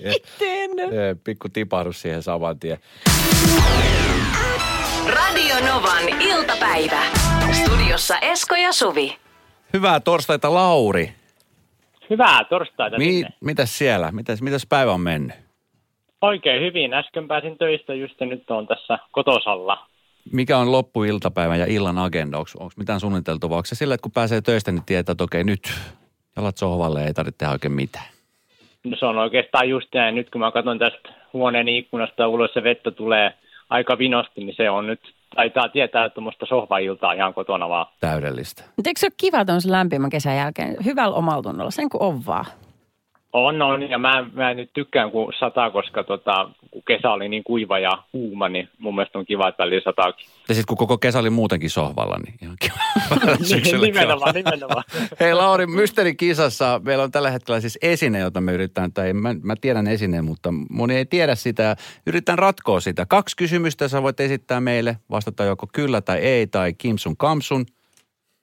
Eh, 0.00 0.14
Pikku 1.24 1.48
tipahdus 1.48 2.02
siihen 2.02 2.22
saman 2.22 2.58
tien. 2.58 2.78
Radio 5.06 5.56
Novan 5.66 6.08
iltapäivä. 6.20 7.02
Studiossa 7.52 8.18
Esko 8.18 8.54
ja 8.54 8.72
Suvi. 8.72 9.18
Hyvää 9.72 10.00
torstaita 10.00 10.54
Lauri. 10.54 11.14
Hyvää 12.10 12.44
torstaita 12.44 12.98
Mi- 12.98 13.24
mitäs 13.40 13.78
siellä? 13.78 14.12
Mitäs, 14.12 14.42
mitäs 14.42 14.66
päivä 14.66 14.92
on 14.92 15.00
mennyt? 15.00 15.43
Oikein 16.24 16.62
hyvin. 16.62 16.94
Äsken 16.94 17.28
pääsin 17.28 17.58
töistä 17.58 17.94
just 17.94 18.20
ja 18.20 18.26
nyt 18.26 18.50
on 18.50 18.66
tässä 18.66 18.98
kotosalla. 19.10 19.86
Mikä 20.32 20.58
on 20.58 20.72
loppuiltapäivän 20.72 21.58
ja 21.58 21.66
illan 21.66 21.98
agenda? 21.98 22.38
Onko 22.38 22.70
mitään 22.76 23.00
suunniteltu? 23.00 23.50
Vai 23.50 23.56
onko 23.56 23.66
se 23.66 23.74
sillä, 23.74 23.94
että 23.94 24.02
kun 24.02 24.12
pääsee 24.12 24.40
töistä, 24.40 24.72
niin 24.72 24.84
tietää, 24.86 25.12
että 25.12 25.24
okei 25.24 25.44
nyt 25.44 25.72
jalat 26.36 26.56
sohvalle 26.56 27.04
ei 27.04 27.14
tarvitse 27.14 27.38
tehdä 27.38 27.52
oikein 27.52 27.72
mitään? 27.72 28.06
No 28.84 28.96
se 28.98 29.06
on 29.06 29.18
oikeastaan 29.18 29.68
just 29.68 29.88
näin. 29.94 30.14
Nyt 30.14 30.30
kun 30.30 30.40
mä 30.40 30.52
katson 30.52 30.78
tästä 30.78 31.08
huoneen 31.32 31.68
ikkunasta 31.68 32.28
ulos 32.28 32.50
ja 32.54 32.62
vettä 32.62 32.90
tulee 32.90 33.34
aika 33.70 33.98
vinosti, 33.98 34.44
niin 34.44 34.56
se 34.56 34.70
on 34.70 34.86
nyt, 34.86 35.00
taitaa 35.36 35.68
tietää 35.68 36.08
tuommoista 36.08 36.46
sohvailtaa 36.46 37.12
ihan 37.12 37.34
kotona 37.34 37.68
vaan. 37.68 37.86
Täydellistä. 38.00 38.62
Mutta 38.76 38.90
eikö 38.90 39.00
se 39.00 39.06
ole 39.06 39.14
kiva 39.16 39.44
tuon 39.44 39.60
lämpimän 39.66 40.10
kesän 40.10 40.36
jälkeen? 40.36 40.76
Hyvällä 40.84 41.16
omalla 41.16 41.42
tunnolla, 41.42 41.70
sen 41.70 41.88
kun 41.88 42.02
on 42.02 42.26
vaan. 42.26 42.46
On, 43.34 43.62
on. 43.62 43.90
Ja 43.90 43.98
mä, 43.98 44.26
mä 44.32 44.54
nyt 44.54 44.70
tykkään, 44.72 45.10
kun 45.10 45.32
sataa, 45.38 45.70
koska 45.70 46.04
tota, 46.04 46.50
kun 46.70 46.82
kesä 46.86 47.10
oli 47.10 47.28
niin 47.28 47.44
kuiva 47.44 47.78
ja 47.78 48.02
kuuma, 48.12 48.48
niin 48.48 48.68
mun 48.78 48.94
mielestä 48.94 49.18
on 49.18 49.26
kiva, 49.26 49.48
että 49.48 49.62
välillä 49.62 49.82
sataakin. 49.84 50.26
Ja 50.48 50.54
sitten 50.54 50.66
kun 50.66 50.76
koko 50.76 50.98
kesä 50.98 51.18
oli 51.18 51.30
muutenkin 51.30 51.70
sohvalla, 51.70 52.16
niin 52.24 52.34
ihan 52.42 52.56
kiva. 52.60 52.74
Syksyllä 53.42 53.86
nimenomaan, 53.86 54.34
nimenomaan. 54.34 54.84
Hei 55.20 55.34
Lauri, 55.34 55.66
Mysteerikisassa 55.66 56.80
meillä 56.84 57.04
on 57.04 57.10
tällä 57.10 57.30
hetkellä 57.30 57.60
siis 57.60 57.78
esine, 57.82 58.18
jota 58.18 58.40
me 58.40 58.52
yritetään, 58.52 58.92
tai 58.92 59.12
mä, 59.12 59.34
mä 59.42 59.54
tiedän 59.60 59.86
esineen, 59.86 60.24
mutta 60.24 60.52
moni 60.70 60.96
ei 60.96 61.06
tiedä 61.06 61.34
sitä. 61.34 61.76
Yritetään 62.06 62.38
ratkoa 62.38 62.80
sitä. 62.80 63.06
Kaksi 63.06 63.36
kysymystä 63.36 63.88
sä 63.88 64.02
voit 64.02 64.20
esittää 64.20 64.60
meille, 64.60 64.96
vastata 65.10 65.44
joko 65.44 65.66
kyllä 65.72 66.00
tai 66.00 66.18
ei, 66.18 66.46
tai 66.46 66.72
kimsun 66.72 67.16
kamsun. 67.16 67.66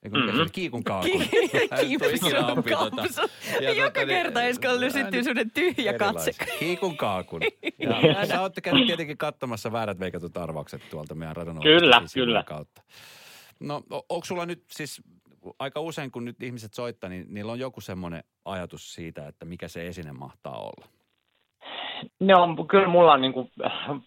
Eikö 0.04 0.18
se 0.36 0.42
oli? 0.42 0.50
Kiikun 0.50 0.84
tule 0.84 2.14
ikinä 2.14 2.48
oppia 2.48 2.78
tota. 2.78 3.30
Ja 3.62 3.74
Joka 3.74 4.00
niin- 4.00 4.08
kerta 4.08 4.44
Eskolla 4.44 4.80
lysyttyy 4.80 5.24
sellainen 5.24 5.52
tyhjä 5.52 5.94
katse. 5.94 6.32
Kiikun 6.60 6.98
kaakun. 6.98 7.42
Ja 8.20 8.26
sä 8.26 8.42
ootte 8.42 8.62
käynyt 8.62 8.88
tietenkin 8.88 9.18
katsomassa 9.18 9.72
väärät 9.72 10.00
veikatut 10.00 10.38
arvaukset 10.38 10.82
tuolta 10.90 11.16
meidän 11.16 11.36
radon 11.36 11.62
Kyllä, 11.62 12.02
sivujen 12.06 12.28
kyllä. 12.28 12.44
kautta. 12.44 12.82
No, 13.60 13.84
onko 14.10 14.26
sulla 14.26 14.46
nyt 14.46 14.64
siis 14.72 15.02
aika 15.60 15.80
usein, 15.80 16.12
kun 16.12 16.26
nyt 16.26 16.44
ihmiset 16.44 16.74
soittaa, 16.74 17.10
niin 17.10 17.26
niillä 17.30 17.52
on 17.52 17.60
joku 17.60 17.82
semmoinen 17.82 18.24
ajatus 18.46 18.94
siitä, 18.94 19.28
että 19.28 19.46
mikä 19.46 19.68
se 19.68 19.88
esine 19.88 20.12
mahtaa 20.12 20.58
olla? 20.60 20.88
No 22.20 22.66
kyllä 22.70 22.88
mulla 22.88 23.14
on 23.14 23.22
niin 23.22 23.34
kuin 23.34 23.52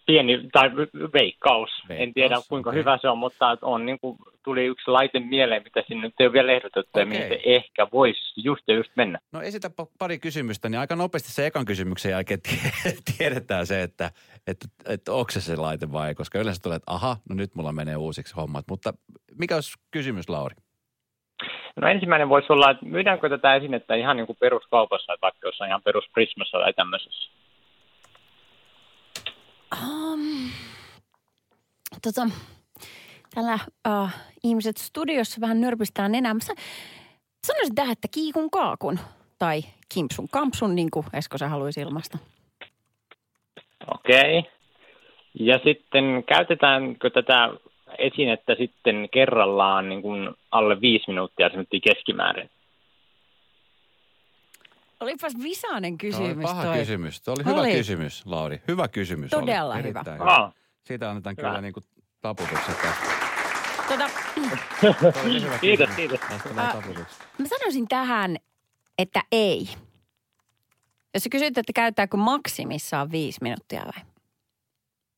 pieni, 0.05 0.49
tai 0.51 0.71
veikkaus. 1.13 1.69
En 1.89 2.13
tiedä 2.13 2.29
Veikkaus, 2.29 2.47
kuinka 2.47 2.69
okei. 2.69 2.79
hyvä 2.79 2.97
se 3.01 3.09
on, 3.09 3.17
mutta 3.17 3.57
on 3.61 3.85
niin 3.85 3.99
kuin, 3.99 4.17
tuli 4.43 4.65
yksi 4.65 4.91
laite 4.91 5.19
mieleen, 5.19 5.63
mitä 5.63 5.83
sinne 5.87 6.07
nyt 6.07 6.13
ei 6.19 6.25
ole 6.25 6.33
vielä 6.33 6.51
ehdotettu, 6.51 6.99
ja 6.99 7.05
mihin 7.05 7.27
se 7.27 7.39
ehkä 7.43 7.87
voisi 7.91 8.21
just 8.37 8.63
ja 8.67 8.75
just 8.75 8.91
mennä. 8.95 9.19
No 9.31 9.41
esitä 9.41 9.67
pa- 9.67 9.91
pari 9.99 10.19
kysymystä, 10.19 10.69
niin 10.69 10.79
aika 10.79 10.95
nopeasti 10.95 11.31
se 11.31 11.45
ekan 11.45 11.65
kysymyksen 11.65 12.11
jälkeen 12.11 12.39
tie- 12.41 12.93
tiedetään 13.17 13.67
se, 13.67 13.81
että, 13.81 14.11
että, 14.47 14.65
että 14.89 15.13
onko 15.13 15.31
se 15.31 15.41
se 15.41 15.55
laite 15.55 15.91
vai 15.91 16.07
ei, 16.07 16.15
koska 16.15 16.39
yleensä 16.39 16.61
tulee, 16.61 16.75
että 16.75 16.91
aha, 16.91 17.17
no 17.29 17.35
nyt 17.35 17.55
mulla 17.55 17.71
menee 17.71 17.95
uusiksi 17.95 18.35
hommat. 18.35 18.65
Mutta 18.69 18.93
mikä 19.39 19.55
olisi 19.55 19.73
kysymys, 19.91 20.29
Lauri? 20.29 20.55
No 21.81 21.87
ensimmäinen 21.87 22.29
voisi 22.29 22.53
olla, 22.53 22.71
että 22.71 22.85
myydäänkö 22.85 23.29
tätä 23.29 23.55
esinettä 23.55 23.95
ihan 23.95 24.17
niin 24.17 24.27
kuin 24.27 24.37
peruskaupassa, 24.39 25.13
että 25.13 25.21
vaikka 25.21 25.47
jossain 25.47 25.69
ihan 25.69 25.81
perusprismassa 25.83 26.57
tai 26.57 26.73
tämmöisessä. 26.73 27.29
Um, 29.83 30.49
tota, 32.01 32.29
täällä 33.35 33.59
uh, 33.87 34.09
ihmiset 34.43 34.77
studiossa 34.77 35.41
vähän 35.41 35.61
nörpistää 35.61 36.09
nenää. 36.09 36.33
Mä 36.33 36.39
sa- 36.39 36.53
sanoisin 37.47 37.75
tähän, 37.75 37.91
että 37.91 38.07
kiikun 38.11 38.51
kaakun 38.51 38.99
tai 39.39 39.61
kimpsun 39.93 40.27
kampsun, 40.31 40.75
niin 40.75 40.91
kuin 40.91 41.05
Esko 41.13 41.37
sä 41.37 41.47
haluaisi 41.47 41.81
ilmasta. 41.81 42.17
Okei. 43.93 44.43
Ja 45.39 45.59
sitten 45.63 46.23
käytetäänkö 46.27 47.09
tätä 47.09 47.49
esinettä 47.97 48.55
sitten 48.55 49.09
kerrallaan 49.11 49.89
niin 49.89 50.01
kuin 50.01 50.29
alle 50.51 50.81
viisi 50.81 51.05
minuuttia 51.07 51.49
keskimäärin? 51.83 52.49
Olipas 54.99 55.33
visainen 55.43 55.91
oli 55.93 55.97
kysymys 55.97 56.43
paha 56.43 56.63
toi. 56.63 56.77
kysymys. 56.77 57.21
Tuo 57.21 57.33
oli, 57.33 57.45
hyvä 57.45 57.61
Oli. 57.61 57.71
kysymys, 57.71 58.25
Lauri. 58.25 58.61
Hyvä 58.67 58.87
kysymys 58.87 59.31
Todella 59.31 59.73
oli. 59.73 59.83
hyvä. 59.83 59.99
Erittäin 59.99 60.21
Ah, 60.21 60.53
Siitä 60.83 61.09
annetaan 61.09 61.35
Hyvä. 61.37 61.47
kyllä 61.49 61.61
niin 61.61 61.73
kuin 61.73 61.85
taputukset 62.21 62.81
tästä. 62.81 63.05
Tota, 63.87 64.09
Toi 65.13 65.21
oli 65.31 65.41
hyvä 65.41 65.57
Kiitos, 65.57 65.89
kiitos. 65.95 66.19
Mä 67.37 67.47
sanoisin 67.47 67.87
tähän, 67.87 68.37
että 68.97 69.23
ei. 69.31 69.67
Jos 71.13 71.23
sä 71.23 71.29
kysyt, 71.31 71.57
että 71.57 71.73
käyttääkö 71.75 72.17
maksimissaan 72.17 73.11
viisi 73.11 73.39
minuuttia 73.41 73.81
vai? 73.85 74.03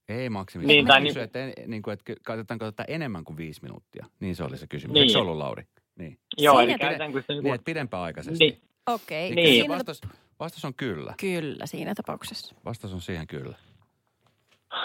Ei 0.09 0.29
maksimissaan. 0.29 0.67
Niin, 0.75 0.87
tai 0.87 1.01
niin- 1.01 1.17
että, 1.17 1.39
en- 1.45 1.53
niin 1.67 1.81
kuin, 1.81 1.93
että 1.93 2.13
käytetäänkö 2.25 2.65
tätä 2.65 2.83
enemmän 2.87 3.23
kuin 3.23 3.37
viisi 3.37 3.61
minuuttia. 3.63 4.05
Niin 4.19 4.35
se 4.35 4.43
oli 4.43 4.57
se 4.57 4.67
kysymys. 4.67 4.93
Niin. 4.93 5.01
Eikö 5.01 5.11
se 5.11 5.17
ollut, 5.17 5.37
Lauri? 5.37 5.63
Niin. 5.99 6.19
Joo, 6.37 6.57
Siinä 6.57 6.71
eli 6.73 6.79
käytetäänkö 6.79 7.21
se 7.27 7.33
niin 7.41 7.59
pidempäaikaisesti. 7.65 8.45
Niin. 8.45 8.61
Okei. 8.87 9.35
Niin. 9.35 9.45
Niin. 9.45 9.71
Vastaus, 9.71 10.01
vastaus 10.39 10.65
on 10.65 10.73
kyllä. 10.73 11.13
Kyllä, 11.19 11.65
siinä 11.65 11.95
tapauksessa. 11.95 12.55
Vastaus 12.65 12.93
on 12.93 13.01
siihen 13.01 13.27
kyllä. 13.27 13.55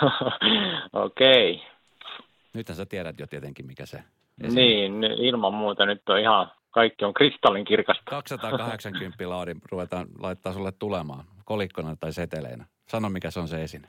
Okei. 0.92 1.62
Nythän 2.54 2.76
sä 2.76 2.86
tiedät 2.86 3.20
jo 3.20 3.26
tietenkin, 3.26 3.66
mikä 3.66 3.86
se 3.86 3.96
esine- 4.44 4.54
Niin, 4.54 5.04
ilman 5.04 5.54
muuta 5.54 5.86
nyt 5.86 6.08
on 6.08 6.18
ihan, 6.20 6.52
kaikki 6.70 7.04
on 7.04 7.14
kristallin 7.14 7.64
kirkasta. 7.64 8.02
280 8.04 9.28
Lauri 9.28 9.54
ruvetaan 9.70 10.06
laittaa 10.18 10.52
sulle 10.52 10.72
tulemaan 10.78 11.24
kolikkona 11.44 11.96
tai 11.96 12.12
seteleinä. 12.12 12.64
Sano, 12.88 13.08
mikä 13.08 13.30
se 13.30 13.40
on 13.40 13.48
se 13.48 13.62
esine. 13.62 13.88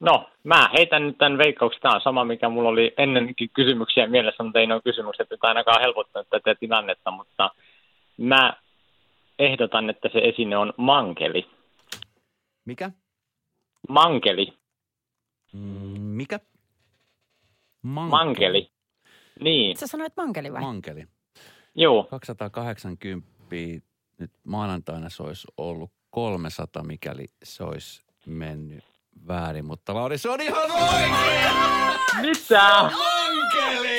No, 0.00 0.30
mä 0.44 0.68
heitän 0.76 1.06
nyt 1.06 1.18
tämän 1.18 1.38
veikkauksen. 1.38 1.82
Tämä 1.82 1.94
on 1.94 2.00
sama, 2.00 2.24
mikä 2.24 2.48
mulla 2.48 2.68
oli 2.68 2.94
ennenkin 2.98 3.50
kysymyksiä 3.54 4.06
mielessä, 4.06 4.42
mutta 4.42 4.58
ei 4.60 4.72
ole 4.72 4.80
kysymykset 4.84 5.30
nyt 5.30 5.44
ainakaan 5.44 5.80
helpottanut 5.80 6.28
tätä 6.30 6.54
tilannetta, 6.54 7.10
mutta 7.10 7.50
mä 8.16 8.52
ehdotan, 9.38 9.90
että 9.90 10.08
se 10.12 10.18
esine 10.18 10.56
on 10.56 10.72
mankeli. 10.76 11.50
Mikä? 12.64 12.90
Mankeli. 13.88 14.52
Mm, 15.52 16.00
mikä? 16.00 16.40
Mankeli. 17.82 18.10
Mankeli. 18.10 18.70
Niin, 19.40 19.76
Sä 19.76 19.86
sanoit 19.86 20.12
mankeli 20.16 20.52
vai? 20.52 20.60
Mankeli. 20.60 21.04
joo. 21.74 22.04
280 22.04 23.28
nyt 24.18 24.30
maanantaina 24.44 25.08
se 25.10 25.22
olisi 25.22 25.46
ollut 25.56 25.90
300, 26.10 26.82
mikäli 26.82 27.26
se 27.42 27.64
olisi 27.64 28.02
mennyt 28.26 28.84
väärin. 29.28 29.64
Mutta 29.64 29.94
Lauri, 29.94 30.18
se 30.18 30.30
on 30.30 30.40
ihan 30.40 30.70
oikein! 30.70 31.10
Mitä? 32.20 32.72
Mankeli! 32.82 33.95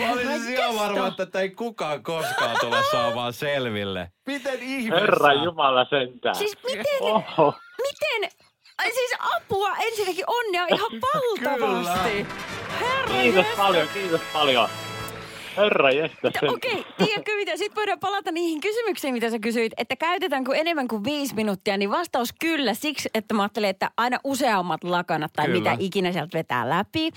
Mä 0.00 0.12
olin 0.12 0.28
siis 0.28 0.48
ihan 0.48 0.74
varma, 0.74 1.06
että 1.06 1.26
tätä 1.26 1.40
ei 1.40 1.50
kukaan 1.50 2.02
koskaan 2.02 2.56
tule 2.60 2.76
saamaan 2.90 3.32
selville. 3.32 4.10
Miten 4.26 4.62
ihmeessä? 4.62 5.00
Herra 5.00 5.32
Jumala 5.32 5.84
sentään. 5.90 6.34
Siis 6.34 6.58
miten, 6.64 6.84
Oho. 7.00 7.54
miten 7.82 8.30
Ai 8.78 8.92
siis 8.92 9.10
apua, 9.36 9.76
ensinnäkin 9.76 10.24
onnea 10.26 10.66
ihan 10.74 10.90
valtavasti. 11.02 12.26
Herra 12.80 13.06
Kiitos 13.06 13.44
jestas. 13.46 13.56
paljon, 13.56 13.88
kiitos 13.94 14.20
paljon. 14.32 14.68
Herra 15.56 15.90
jestas. 15.90 16.32
No 16.42 16.52
Okei, 16.52 16.84
tiedätkö 16.98 17.36
mitä? 17.36 17.56
Sitten 17.56 17.76
voidaan 17.76 18.00
palata 18.00 18.32
niihin 18.32 18.60
kysymyksiin, 18.60 19.14
mitä 19.14 19.30
sä 19.30 19.38
kysyit. 19.38 19.72
Että 19.76 19.96
käytetäänkö 19.96 20.54
enemmän 20.54 20.88
kuin 20.88 21.04
viisi 21.04 21.34
minuuttia, 21.34 21.76
niin 21.76 21.90
vastaus 21.90 22.32
kyllä 22.40 22.74
siksi, 22.74 23.08
että 23.14 23.34
mä 23.34 23.42
ajattelin, 23.42 23.70
että 23.70 23.90
aina 23.96 24.18
useammat 24.24 24.84
lakanat 24.84 25.32
tai 25.32 25.46
Kyllä. 25.46 25.58
mitä 25.58 25.76
ikinä 25.78 26.12
sieltä 26.12 26.38
vetää 26.38 26.68
läpi. 26.68 27.10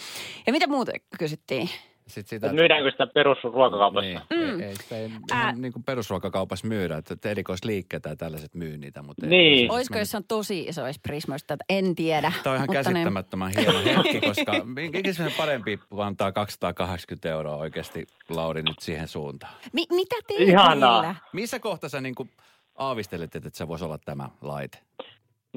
Ja 0.47 0.53
mitä 0.53 0.67
muuta 0.67 0.91
kysyttiin? 1.19 1.69
Sitten 2.09 2.39
sitä, 2.39 2.53
Myydäänkö 2.53 2.91
sitä 2.91 3.07
perusruokakaupasta? 3.07 4.01
niin, 4.01 4.19
Mm. 4.53 4.59
ei, 4.59 4.65
ei 4.67 4.75
sitä 4.75 4.97
ei 4.97 5.11
Ää. 5.31 5.51
niin 5.51 5.73
kuin 5.73 5.83
perusruokakaupassa 5.83 6.67
myydä, 6.67 6.97
että 6.97 7.29
erikoisliikkeitä 7.29 8.09
ja 8.09 8.15
tällaiset 8.15 8.55
myy 8.55 8.77
niitä. 8.77 9.01
Mutta 9.01 9.25
ei- 9.25 9.29
Niin. 9.29 9.57
ei- 9.59 9.69
Olisiko 9.69 9.99
jossain 9.99 10.23
tosi 10.27 10.59
isoissa 10.61 11.01
prismoissa, 11.03 11.53
että 11.53 11.65
en 11.69 11.95
tiedä. 11.95 12.31
Tämä 12.43 12.51
on 12.53 12.57
ihan 12.57 12.67
Mutta 12.69 12.79
ne- 12.79 12.83
käsittämättömän 12.93 13.51
hieno 13.57 13.79
hetki, 14.03 14.21
koska 14.27 14.63
minkä 14.65 15.13
sen 15.13 15.31
parempi 15.37 15.79
antaa 15.97 16.31
280 16.31 17.29
euroa 17.29 17.55
oikeasti, 17.55 18.07
Lauri, 18.29 18.61
nyt 18.63 18.79
siihen 18.79 19.07
suuntaan. 19.07 19.53
Mi- 19.73 19.85
mitä 19.91 20.15
teet 20.27 20.39
Ihanaa. 20.39 21.01
niillä? 21.01 21.15
Missä 21.33 21.59
kohtaa 21.59 21.89
sä 21.89 22.01
niin 22.01 22.15
kuin 22.15 22.29
aavistelet, 22.75 23.35
että 23.35 23.49
se 23.53 23.67
voisi 23.67 23.85
olla 23.85 23.97
tämä 23.97 24.29
laite? 24.41 24.77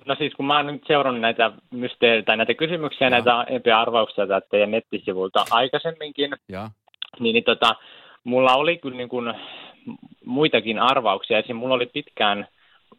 No 0.06 0.14
siis 0.14 0.32
kun 0.34 0.46
mä 0.46 0.56
oon 0.56 0.66
nyt 0.66 0.82
seurannut 0.86 1.20
näitä 1.20 1.52
mysteerejä 1.70 2.22
tai 2.22 2.36
näitä 2.36 2.54
kysymyksiä, 2.54 3.06
Joo. 3.06 3.10
näitä 3.10 3.38
aiempia 3.38 3.80
arvauksia 3.80 4.26
täältä 4.26 4.46
teidän 4.50 4.70
nettisivulta 4.70 5.44
aikaisemminkin, 5.50 6.30
Ja? 6.48 6.70
niin, 7.20 7.34
niin 7.34 7.44
tota, 7.44 7.76
mulla 8.24 8.54
oli 8.54 8.78
kyllä 8.78 8.96
niin 8.96 9.08
kuin 9.08 9.34
muitakin 10.24 10.78
arvauksia. 10.78 11.38
Esimerkiksi 11.38 11.60
mulla 11.60 11.74
oli 11.74 11.86
pitkään 11.86 12.46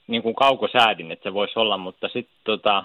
niin 0.07 0.23
kuin 0.23 0.35
kaukosäädin, 0.35 1.11
että 1.11 1.29
se 1.29 1.33
voisi 1.33 1.59
olla, 1.59 1.77
mutta 1.77 2.07
sitten 2.07 2.35
tota, 2.43 2.83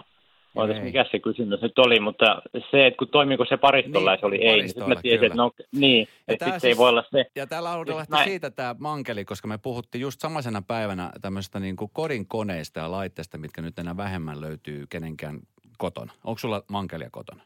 Ootas, 0.59 0.83
mikä 0.83 1.05
se 1.11 1.19
kysymys 1.19 1.61
nyt 1.63 1.79
oli, 1.79 2.01
mutta 2.01 2.43
se, 2.71 2.87
että 2.87 2.99
kun 2.99 3.09
toimiko 3.09 3.45
se 3.49 3.57
paristolla 3.57 4.11
Niin, 4.11 4.21
se 4.21 4.27
oli 4.27 4.37
ei, 4.45 4.57
niin 4.57 4.69
sitten 4.69 4.89
mä 4.89 4.95
tiesin, 5.03 5.27
että 5.27 5.37
no 5.37 5.51
niin, 5.73 6.09
Ja 6.29 6.35
että 6.35 6.51
siis- 6.51 6.65
ei 6.65 6.77
voi 6.77 6.89
olla 6.89 7.05
se. 7.11 7.25
Ja 7.37 7.47
täällä 7.47 7.71
on 7.71 7.87
Siis 7.87 7.97
lähti 7.97 8.11
mä- 8.13 8.25
siitä 8.25 8.51
tämä 8.51 8.75
mankeli, 8.79 9.25
koska 9.25 9.49
me 9.49 9.59
puhuttiin 9.59 10.03
just 10.03 10.21
samaisena 10.21 10.63
päivänä 10.67 11.11
tämmöistä 11.21 11.61
niin 11.61 11.77
kuin 11.77 11.91
kodin 11.95 12.27
koneista 12.29 12.81
ja 12.81 12.91
laitteista, 12.91 13.39
mitkä 13.39 13.63
nyt 13.63 13.79
enää 13.79 13.97
vähemmän 13.97 14.41
löytyy 14.41 14.87
kenenkään 14.91 15.39
kotona. 15.79 16.13
Onko 16.25 16.39
sulla 16.39 16.63
mankelia 16.69 17.09
kotona? 17.11 17.43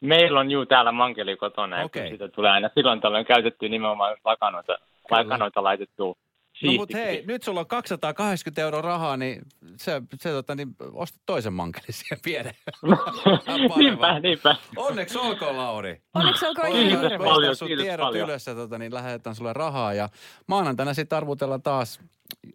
Meillä 0.00 0.40
on 0.40 0.50
juu 0.50 0.66
täällä 0.66 0.92
mankeli 0.92 1.36
kotona, 1.36 1.78
ja 1.78 1.84
Okei. 1.84 2.02
kyllä 2.02 2.14
sitä 2.14 2.28
tulee 2.28 2.50
aina 2.50 2.70
silloin 2.74 3.00
tällöin 3.00 3.26
käytetty 3.26 3.68
nimenomaan 3.68 4.16
lakanoita, 4.24 4.78
lakanoita 5.10 5.62
laitettu 5.62 6.18
No 6.62 6.72
mutta 6.72 6.98
hei, 6.98 7.24
nyt 7.26 7.42
sulla 7.42 7.60
on 7.60 7.66
280 7.66 8.62
euroa 8.62 8.82
rahaa, 8.82 9.16
niin 9.16 9.42
se, 9.76 10.02
se 10.20 10.30
tota, 10.30 10.54
niin 10.54 10.68
osta 10.92 11.18
toisen 11.26 11.52
mankelin 11.52 11.92
siihen 11.92 12.18
viereen. 12.26 12.56
niinpä, 13.76 14.20
niinpä. 14.20 14.56
Onneksi 14.76 15.18
olkoon, 15.18 15.56
Lauri. 15.56 16.02
Onneksi 16.14 16.46
olkoon 16.46 16.72
Kiitos 16.72 16.98
otetaan 16.98 17.20
paljon, 17.24 17.56
sun 17.56 17.68
kiitos 17.68 17.84
tiedot 17.84 18.06
paljon. 18.06 18.28
ylös 18.28 18.46
ja 18.46 18.54
tota, 18.54 18.78
niin 18.78 18.94
lähetään 18.94 19.36
sulle 19.36 19.52
rahaa. 19.52 19.94
Ja 19.94 20.08
maanantaina 20.46 20.94
sitten 20.94 21.16
arvutellaan 21.16 21.62
taas 21.62 22.00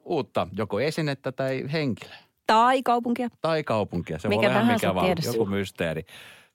uutta, 0.04 0.48
joko 0.58 0.80
esinettä 0.80 1.32
tai 1.32 1.64
henkilöä. 1.72 2.18
Tai 2.48 2.84
kaupunkia. 2.84 3.30
Tai 3.42 3.64
kaupunkia. 3.64 4.20
Se 4.20 4.28
Mikä 4.28 4.48
voi 4.50 4.62
olla 4.62 4.74
mikä 4.74 4.96
vaan, 4.96 5.06
tiedossa. 5.06 5.32
joku 5.32 5.46
mysteeri. 5.46 6.06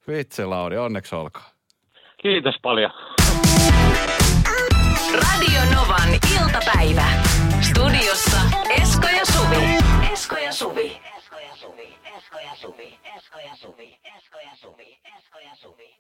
Vitsi, 0.09 0.45
Lauri, 0.45 0.79
onneksi 0.79 1.15
olkoon. 1.15 1.47
Kiitos 2.23 2.55
paljon. 2.63 2.91
Radio 5.13 5.61
Novan 5.75 6.09
iltapäivä. 6.41 7.07
Studiossa 7.61 8.41
Esko 8.83 9.09
ja 9.09 9.25
Suvi. 9.27 9.79
Esko 10.13 10.37
ja 10.37 10.53
Suvi. 10.53 11.01
Esko 11.19 11.37
ja 11.39 11.57
Suvi. 11.57 11.97
Esko 12.17 12.39
ja 12.39 12.57
Suvi. 12.57 12.99
Esko 13.17 13.39
ja 13.39 13.57
Suvi. 13.57 13.99
Esko 14.17 14.39
ja 14.39 14.57
Suvi. 14.57 14.99
Esko 15.19 15.39
ja 15.39 15.55
Suvi. 15.55 15.96